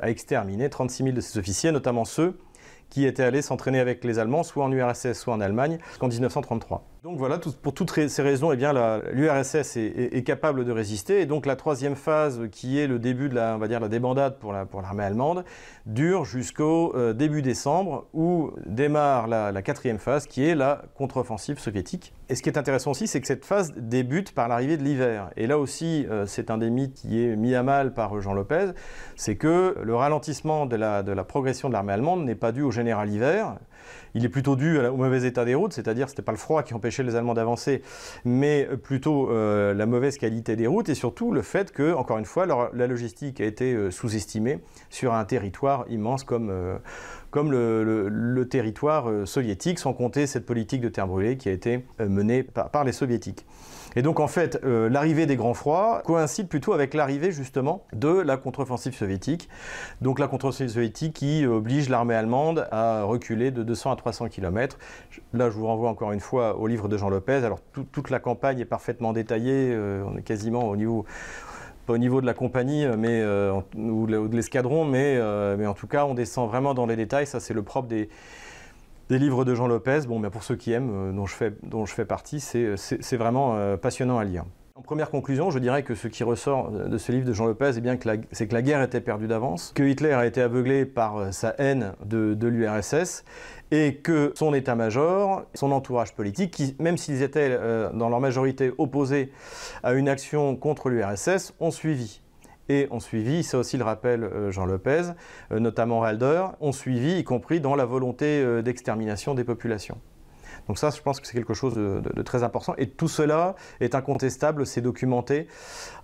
a 0.00 0.08
exterminé 0.08 0.68
36 0.70 1.02
000 1.04 1.16
de 1.16 1.20
ses 1.20 1.38
officiers, 1.38 1.72
notamment 1.72 2.04
ceux 2.04 2.38
qui 2.90 3.04
étaient 3.06 3.22
allés 3.22 3.42
s'entraîner 3.42 3.80
avec 3.80 4.04
les 4.04 4.18
Allemands, 4.18 4.42
soit 4.42 4.64
en 4.64 4.72
URSS, 4.72 5.12
soit 5.12 5.34
en 5.34 5.40
Allemagne, 5.40 5.78
en 6.00 6.08
1933. 6.08 6.84
Donc 7.04 7.16
voilà, 7.16 7.38
pour 7.62 7.74
toutes 7.74 8.08
ces 8.08 8.22
raisons, 8.22 8.52
eh 8.52 8.56
l'URSS 8.56 9.76
est, 9.76 10.26
capable 10.26 10.64
de 10.64 10.72
résister. 10.72 11.20
Et 11.20 11.26
donc 11.26 11.46
la 11.46 11.54
troisième 11.54 11.94
phase, 11.94 12.48
qui 12.50 12.76
est 12.76 12.88
le 12.88 12.98
début 12.98 13.28
de 13.28 13.36
la, 13.36 13.54
on 13.54 13.58
va 13.58 13.68
dire, 13.68 13.78
la 13.78 13.86
débandade 13.86 14.38
pour 14.38 14.52
l'armée 14.52 15.04
allemande, 15.04 15.44
dure 15.86 16.24
jusqu'au 16.24 16.92
euh, 16.96 17.12
début 17.12 17.40
décembre, 17.40 18.06
où 18.14 18.50
démarre 18.66 19.28
la, 19.28 19.62
quatrième 19.62 19.98
phase, 19.98 20.26
qui 20.26 20.44
est 20.44 20.56
la 20.56 20.82
contre-offensive 20.96 21.60
soviétique. 21.60 22.12
Et 22.28 22.34
ce 22.34 22.42
qui 22.42 22.48
est 22.48 22.58
intéressant 22.58 22.90
aussi, 22.90 23.06
c'est 23.06 23.20
que 23.20 23.28
cette 23.28 23.44
phase 23.44 23.72
débute 23.76 24.34
par 24.34 24.48
l'arrivée 24.48 24.76
de 24.76 24.82
l'hiver. 24.82 25.30
Et 25.36 25.46
là 25.46 25.56
aussi, 25.56 26.04
euh, 26.10 26.26
c'est 26.26 26.50
un 26.50 26.58
des 26.58 26.68
mythes 26.68 26.94
qui 26.94 27.22
est 27.22 27.36
mis 27.36 27.54
à 27.54 27.62
mal 27.62 27.94
par 27.94 28.20
Jean 28.20 28.32
Lopez, 28.32 28.72
c'est 29.14 29.36
que 29.36 29.76
le 29.80 29.94
ralentissement 29.94 30.66
de 30.66 30.74
la 30.74 31.24
progression 31.24 31.68
de 31.68 31.74
l'armée 31.74 31.92
allemande 31.92 32.24
n'est 32.24 32.34
pas 32.34 32.50
dû 32.50 32.62
au 32.62 32.72
général 32.72 33.08
hiver, 33.08 33.56
il 34.14 34.24
est 34.24 34.28
plutôt 34.28 34.56
dû 34.56 34.78
au 34.78 34.96
mauvais 34.96 35.26
état 35.26 35.44
des 35.44 35.54
routes, 35.54 35.72
c'est-à-dire 35.72 36.06
que 36.06 36.10
ce 36.10 36.14
n'était 36.14 36.22
pas 36.22 36.32
le 36.32 36.38
froid 36.38 36.62
qui 36.62 36.74
empêchait 36.74 37.02
les 37.02 37.16
Allemands 37.16 37.34
d'avancer, 37.34 37.82
mais 38.24 38.68
plutôt 38.82 39.30
euh, 39.30 39.74
la 39.74 39.86
mauvaise 39.86 40.18
qualité 40.18 40.56
des 40.56 40.66
routes 40.66 40.88
et 40.88 40.94
surtout 40.94 41.32
le 41.32 41.42
fait 41.42 41.72
que, 41.72 41.92
encore 41.94 42.18
une 42.18 42.24
fois, 42.24 42.46
la 42.46 42.86
logistique 42.86 43.40
a 43.40 43.44
été 43.44 43.74
euh, 43.74 43.90
sous-estimée 43.90 44.60
sur 44.90 45.14
un 45.14 45.24
territoire 45.24 45.84
immense 45.88 46.24
euh, 46.32 46.78
comme 47.30 47.52
le, 47.52 48.44
territoire 48.50 49.26
soviétique, 49.26 49.78
sans 49.78 49.92
compter 49.92 50.26
cette 50.26 50.46
politique 50.46 50.80
de 50.80 50.88
terre 50.88 51.06
brûlée 51.06 51.36
qui 51.36 51.48
a 51.48 51.52
été 51.52 51.84
menée 51.98 52.42
par 52.42 52.84
les 52.84 52.92
soviétiques. 52.92 53.44
Et 53.98 54.02
donc 54.02 54.20
en 54.20 54.28
fait, 54.28 54.60
euh, 54.62 54.88
l'arrivée 54.88 55.26
des 55.26 55.34
grands 55.34 55.54
froids 55.54 56.02
coïncide 56.04 56.46
plutôt 56.46 56.72
avec 56.72 56.94
l'arrivée 56.94 57.32
justement 57.32 57.84
de 57.92 58.06
la 58.08 58.36
contre-offensive 58.36 58.94
soviétique. 58.94 59.48
Donc 60.02 60.20
la 60.20 60.28
contre-offensive 60.28 60.68
soviétique 60.68 61.14
qui 61.14 61.44
oblige 61.44 61.88
l'armée 61.88 62.14
allemande 62.14 62.68
à 62.70 63.02
reculer 63.02 63.50
de 63.50 63.64
200 63.64 63.90
à 63.90 63.96
300 63.96 64.28
km. 64.28 64.78
Là, 65.32 65.50
je 65.50 65.56
vous 65.56 65.66
renvoie 65.66 65.90
encore 65.90 66.12
une 66.12 66.20
fois 66.20 66.56
au 66.60 66.68
livre 66.68 66.86
de 66.86 66.96
Jean 66.96 67.10
Lopez. 67.10 67.42
Alors 67.44 67.58
toute 67.90 68.10
la 68.10 68.20
campagne 68.20 68.60
est 68.60 68.64
parfaitement 68.64 69.12
détaillée, 69.12 69.72
euh, 69.72 70.04
on 70.06 70.16
est 70.16 70.22
quasiment 70.22 70.68
au 70.68 70.76
niveau 70.76 71.04
pas 71.86 71.94
au 71.94 71.98
niveau 71.98 72.20
de 72.20 72.26
la 72.26 72.34
compagnie 72.34 72.86
mais, 72.96 73.20
euh, 73.20 73.60
ou 73.74 74.06
de 74.06 74.36
l'escadron, 74.36 74.84
mais, 74.84 75.18
mais 75.56 75.66
en 75.66 75.74
tout 75.74 75.88
cas, 75.88 76.04
on 76.04 76.14
descend 76.14 76.48
vraiment 76.48 76.72
dans 76.72 76.86
les 76.86 76.94
détails. 76.94 77.26
Ça, 77.26 77.40
c'est 77.40 77.54
le 77.54 77.62
propre 77.62 77.88
des, 77.88 78.10
des 79.08 79.18
livres 79.18 79.44
de 79.44 79.54
Jean 79.54 79.66
Lopez. 79.66 80.00
Bon, 80.06 80.18
mais 80.18 80.30
pour 80.30 80.42
ceux 80.42 80.56
qui 80.56 80.72
aiment, 80.72 80.90
euh, 80.92 81.12
dont, 81.62 81.86
je 81.86 81.94
fais, 81.94 82.04
partie, 82.04 82.40
c'est 82.40 83.16
vraiment 83.16 83.56
euh, 83.56 83.76
passionnant 83.76 84.18
à 84.18 84.24
lire. 84.24 84.44
En 84.74 84.82
première 84.82 85.10
conclusion, 85.10 85.50
je 85.50 85.58
dirais 85.58 85.82
que 85.82 85.96
ce 85.96 86.06
qui 86.06 86.22
ressort 86.22 86.70
de 86.70 86.98
ce 86.98 87.10
livre 87.10 87.26
de 87.26 87.32
Jean 87.32 87.46
Lopez, 87.46 87.72
eh 87.76 88.20
c'est 88.30 88.46
que 88.46 88.54
la 88.54 88.62
guerre 88.62 88.80
était 88.80 89.00
perdue 89.00 89.26
d'avance, 89.26 89.72
que 89.74 89.82
Hitler 89.82 90.12
a 90.12 90.24
été 90.24 90.40
aveuglé 90.40 90.86
par 90.86 91.16
euh, 91.16 91.30
sa 91.32 91.54
haine 91.58 91.94
de, 92.04 92.46
l'URSS 92.46 93.24
et 93.72 93.96
que 93.96 94.32
son 94.36 94.54
état-major, 94.54 95.42
son 95.54 95.72
entourage 95.72 96.14
politique, 96.14 96.52
qui, 96.52 96.76
même 96.78 96.96
s'ils 96.96 97.22
étaient 97.22 97.58
dans 97.92 98.08
leur 98.08 98.20
majorité 98.20 98.72
opposés 98.78 99.30
à 99.82 99.92
une 99.92 100.08
action 100.08 100.56
contre 100.56 100.88
l'URSS, 100.88 101.52
ont 101.60 101.70
suivi 101.70 102.22
et 102.68 102.88
ont 102.90 103.00
suivi, 103.00 103.42
c'est 103.42 103.56
aussi 103.56 103.76
le 103.76 103.84
rappel 103.84 104.24
euh, 104.24 104.50
Jean 104.50 104.66
Lopez, 104.66 105.12
euh, 105.52 105.58
notamment 105.58 106.02
Halder, 106.02 106.44
ont 106.60 106.72
suivi, 106.72 107.18
y 107.18 107.24
compris 107.24 107.60
dans 107.60 107.74
la 107.74 107.84
volonté 107.84 108.40
euh, 108.40 108.62
d'extermination 108.62 109.34
des 109.34 109.44
populations. 109.44 109.98
Donc 110.66 110.78
ça, 110.78 110.90
je 110.90 111.00
pense 111.00 111.18
que 111.18 111.26
c'est 111.26 111.36
quelque 111.36 111.54
chose 111.54 111.74
de, 111.74 112.22
très 112.22 112.42
important. 112.42 112.74
Et 112.76 112.88
tout 112.88 113.08
cela 113.08 113.54
est 113.80 113.94
incontestable, 113.94 114.66
c'est 114.66 114.82
documenté. 114.82 115.46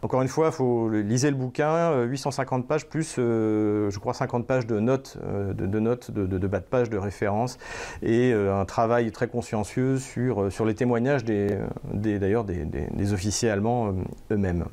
Encore 0.00 0.22
une 0.22 0.28
fois, 0.28 0.46
il 0.46 0.52
faut 0.52 0.88
liser 0.88 1.30
le 1.30 1.36
bouquin, 1.36 2.02
850 2.04 2.66
pages 2.66 2.88
plus, 2.88 3.16
je 3.16 3.98
crois, 3.98 4.14
50 4.14 4.46
pages 4.46 4.66
de 4.66 4.80
notes, 4.80 5.18
de, 5.22 5.78
notes, 5.78 6.10
de, 6.12 6.46
bas 6.46 6.60
de 6.60 6.64
page 6.64 6.88
de 6.88 6.96
référence, 6.96 7.58
et 8.00 8.32
un 8.32 8.64
travail 8.64 9.10
très 9.12 9.28
consciencieux 9.28 9.98
sur, 9.98 10.48
les 10.64 10.74
témoignages 10.74 11.24
d'ailleurs 11.24 12.44
des 12.44 13.12
officiers 13.12 13.50
allemands 13.50 13.92
eux-mêmes 14.30 14.64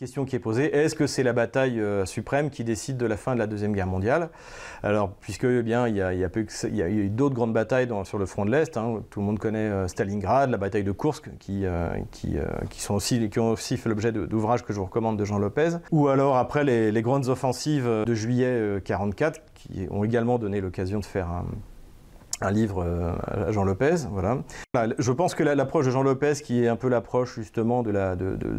question 0.00 0.24
qui 0.24 0.34
est 0.34 0.40
posée, 0.40 0.74
est-ce 0.74 0.94
que 0.94 1.06
c'est 1.06 1.22
la 1.22 1.34
bataille 1.34 1.78
euh, 1.78 2.06
suprême 2.06 2.48
qui 2.48 2.64
décide 2.64 2.96
de 2.96 3.04
la 3.04 3.18
fin 3.18 3.34
de 3.34 3.38
la 3.38 3.46
Deuxième 3.46 3.74
Guerre 3.74 3.86
mondiale? 3.86 4.30
Alors, 4.82 5.10
puisque 5.20 5.44
eh 5.44 5.62
bien, 5.62 5.86
il 5.88 5.94
y 5.94 6.00
a, 6.00 6.88
eu 6.88 7.10
d'autres 7.10 7.34
grandes 7.34 7.52
batailles 7.52 7.86
sur 8.04 8.16
le 8.16 8.24
front 8.24 8.46
de 8.46 8.50
l'Est, 8.50 8.78
hein. 8.78 9.02
tout 9.10 9.20
le 9.20 9.26
monde 9.26 9.38
connaît 9.38 9.58
euh, 9.58 9.88
Stalingrad, 9.88 10.48
la 10.48 10.56
bataille 10.56 10.84
de 10.84 10.92
Kursk, 10.92 11.28
qui, 11.38 11.66
euh, 11.66 11.90
qui, 12.12 12.80
sont 12.80 12.94
aussi, 12.94 13.28
qui 13.28 13.38
ont 13.40 13.50
aussi 13.50 13.76
fait 13.76 13.90
l'objet 13.90 14.10
d'ouvrages 14.10 14.64
que 14.64 14.72
je 14.72 14.78
vous 14.78 14.86
recommande 14.86 15.18
de 15.18 15.24
Jean 15.26 15.38
Lopez, 15.38 15.76
ou 15.90 16.08
alors 16.08 16.38
après 16.38 16.64
les, 16.64 16.90
les 16.90 17.02
grandes 17.02 17.28
offensives 17.28 17.86
de 18.06 18.14
juillet 18.14 18.80
1944, 18.80 19.42
qui 19.52 19.86
ont 19.90 20.02
également 20.02 20.38
donné 20.38 20.62
l'occasion 20.62 21.00
de 21.00 21.04
faire 21.04 21.28
un, 21.28 21.44
un 22.40 22.50
livre 22.50 22.84
euh, 22.84 23.12
à 23.48 23.52
Jean 23.52 23.64
Lopez. 23.64 24.06
Voilà. 24.10 24.38
Je 24.98 25.12
pense 25.12 25.34
que 25.34 25.42
l'approche 25.42 25.86
de 25.86 25.90
Jean 25.90 26.02
Lopez, 26.02 26.34
qui 26.42 26.64
est 26.64 26.68
un 26.68 26.76
peu 26.76 26.88
l'approche 26.88 27.34
justement 27.34 27.82
de 27.82 27.90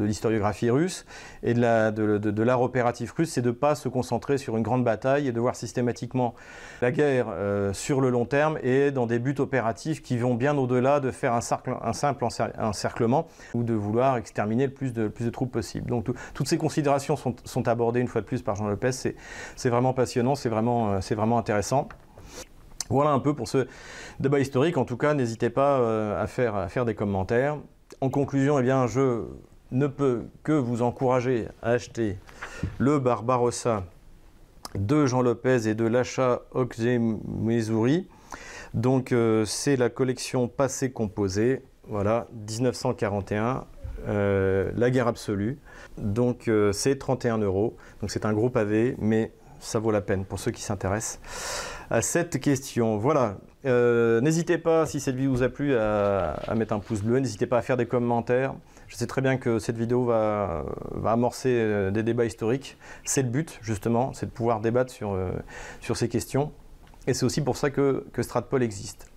l'historiographie 0.05 0.69
russe 0.69 1.05
et 1.43 1.53
de 1.53 2.43
l'art 2.43 2.61
opératif 2.61 3.11
russe, 3.13 3.31
c'est 3.31 3.41
de 3.41 3.49
ne 3.49 3.55
pas 3.55 3.75
se 3.75 3.89
concentrer 3.89 4.37
sur 4.37 4.57
une 4.57 4.63
grande 4.63 4.83
bataille 4.83 5.27
et 5.27 5.31
de 5.31 5.39
voir 5.39 5.55
systématiquement 5.55 6.35
la 6.81 6.91
guerre 6.91 7.27
euh, 7.29 7.73
sur 7.73 8.01
le 8.01 8.09
long 8.09 8.25
terme 8.25 8.57
et 8.61 8.91
dans 8.91 9.07
des 9.07 9.19
buts 9.19 9.35
opératifs 9.39 10.01
qui 10.01 10.17
vont 10.17 10.35
bien 10.35 10.57
au-delà 10.57 10.99
de 10.99 11.11
faire 11.11 11.33
un, 11.33 11.39
un, 11.81 11.93
simple 11.93 12.25
encerclement 12.59 13.27
ou 13.53 13.63
de 13.63 13.73
vouloir 13.73 14.17
exterminer 14.17 14.67
le 14.67 14.73
plus 14.73 14.93
de, 14.93 15.07
plus 15.07 15.25
de 15.25 15.29
troupes 15.29 15.51
possible. 15.51 15.89
Donc 15.89 16.07
toutes 16.33 16.47
ces 16.47 16.57
considérations 16.57 17.15
sont, 17.15 17.67
abordées 17.67 17.99
une 17.99 18.07
fois 18.07 18.21
de 18.21 18.25
plus 18.25 18.41
par 18.41 18.55
Jean 18.55 18.67
Lopez. 18.67 18.91
C'est 18.91 19.69
vraiment 19.69 19.93
passionnant, 19.93 20.35
c'est 20.35 20.49
vraiment, 20.49 20.93
euh, 20.93 20.99
vraiment 21.15 21.37
intéressant. 21.37 21.87
Voilà 22.91 23.11
un 23.11 23.19
peu 23.19 23.33
pour 23.33 23.47
ce 23.47 23.67
débat 24.19 24.41
historique. 24.41 24.77
En 24.77 24.83
tout 24.83 24.97
cas, 24.97 25.13
n'hésitez 25.13 25.49
pas 25.49 25.79
euh, 25.79 26.21
à 26.21 26.27
faire, 26.27 26.85
des 26.85 26.93
commentaires. 26.93 27.57
En 28.01 28.09
conclusion, 28.09 28.59
eh 28.59 28.63
bien, 28.63 28.85
je 28.85 29.23
ne 29.71 29.87
peux 29.87 30.23
que 30.43 30.51
vous 30.51 30.81
encourager 30.81 31.47
à 31.61 31.69
acheter 31.69 32.17
le 32.79 32.99
Barbarossa 32.99 33.85
de 34.75 35.05
Jean 35.05 35.21
Lopez 35.21 35.69
et 35.69 35.73
de 35.73 35.85
l'achat 35.85 36.41
Oxé 36.51 36.99
Missouri. 36.99 38.09
Donc, 38.73 39.13
euh, 39.13 39.45
c'est 39.45 39.77
la 39.77 39.89
collection 39.89 40.49
passé 40.49 40.91
composée. 40.91 41.63
Voilà, 41.87 42.27
1941, 42.33 43.67
euh, 44.09 44.69
la 44.75 44.89
guerre 44.89 45.07
absolue. 45.07 45.59
Donc, 45.97 46.51
c'est 46.73 46.99
31 46.99 47.37
euros. 47.37 47.77
Donc, 48.01 48.11
c'est 48.11 48.25
un 48.25 48.33
gros 48.33 48.49
pavé, 48.49 48.97
mais 48.99 49.31
ça 49.61 49.79
vaut 49.79 49.91
la 49.91 50.01
peine 50.01 50.25
pour 50.25 50.39
ceux 50.39 50.51
qui 50.51 50.61
s'intéressent 50.61 51.19
à 51.89 52.01
cette 52.01 52.39
question. 52.39 52.97
Voilà. 52.97 53.37
Euh, 53.65 54.21
n'hésitez 54.21 54.57
pas, 54.57 54.85
si 54.85 54.99
cette 54.99 55.15
vidéo 55.15 55.31
vous 55.31 55.43
a 55.43 55.49
plu, 55.49 55.75
à, 55.75 56.35
mettre 56.55 56.73
un 56.73 56.79
pouce 56.79 57.01
bleu. 57.01 57.19
N'hésitez 57.19 57.45
pas 57.45 57.57
à 57.57 57.61
faire 57.61 57.77
des 57.77 57.85
commentaires. 57.85 58.55
Je 58.87 58.95
sais 58.95 59.07
très 59.07 59.21
bien 59.21 59.37
que 59.37 59.59
cette 59.59 59.77
vidéo 59.77 60.05
va, 60.05 60.65
amorcer 61.05 61.49
euh, 61.49 61.91
des 61.91 62.03
débats 62.03 62.25
historiques. 62.25 62.77
C'est 63.03 63.21
le 63.21 63.29
but, 63.29 63.59
justement, 63.61 64.13
c'est 64.13 64.25
de 64.25 64.31
pouvoir 64.31 64.61
débattre 64.61 64.91
sur, 64.91 65.13
euh, 65.13 65.31
sur 65.79 65.95
ces 65.95 66.09
questions. 66.09 66.51
Et 67.07 67.13
c'est 67.13 67.25
aussi 67.25 67.41
pour 67.41 67.57
ça 67.57 67.69
que, 67.69 68.05
que 68.13 68.23
Stratpol 68.23 68.63
existe. 68.63 69.11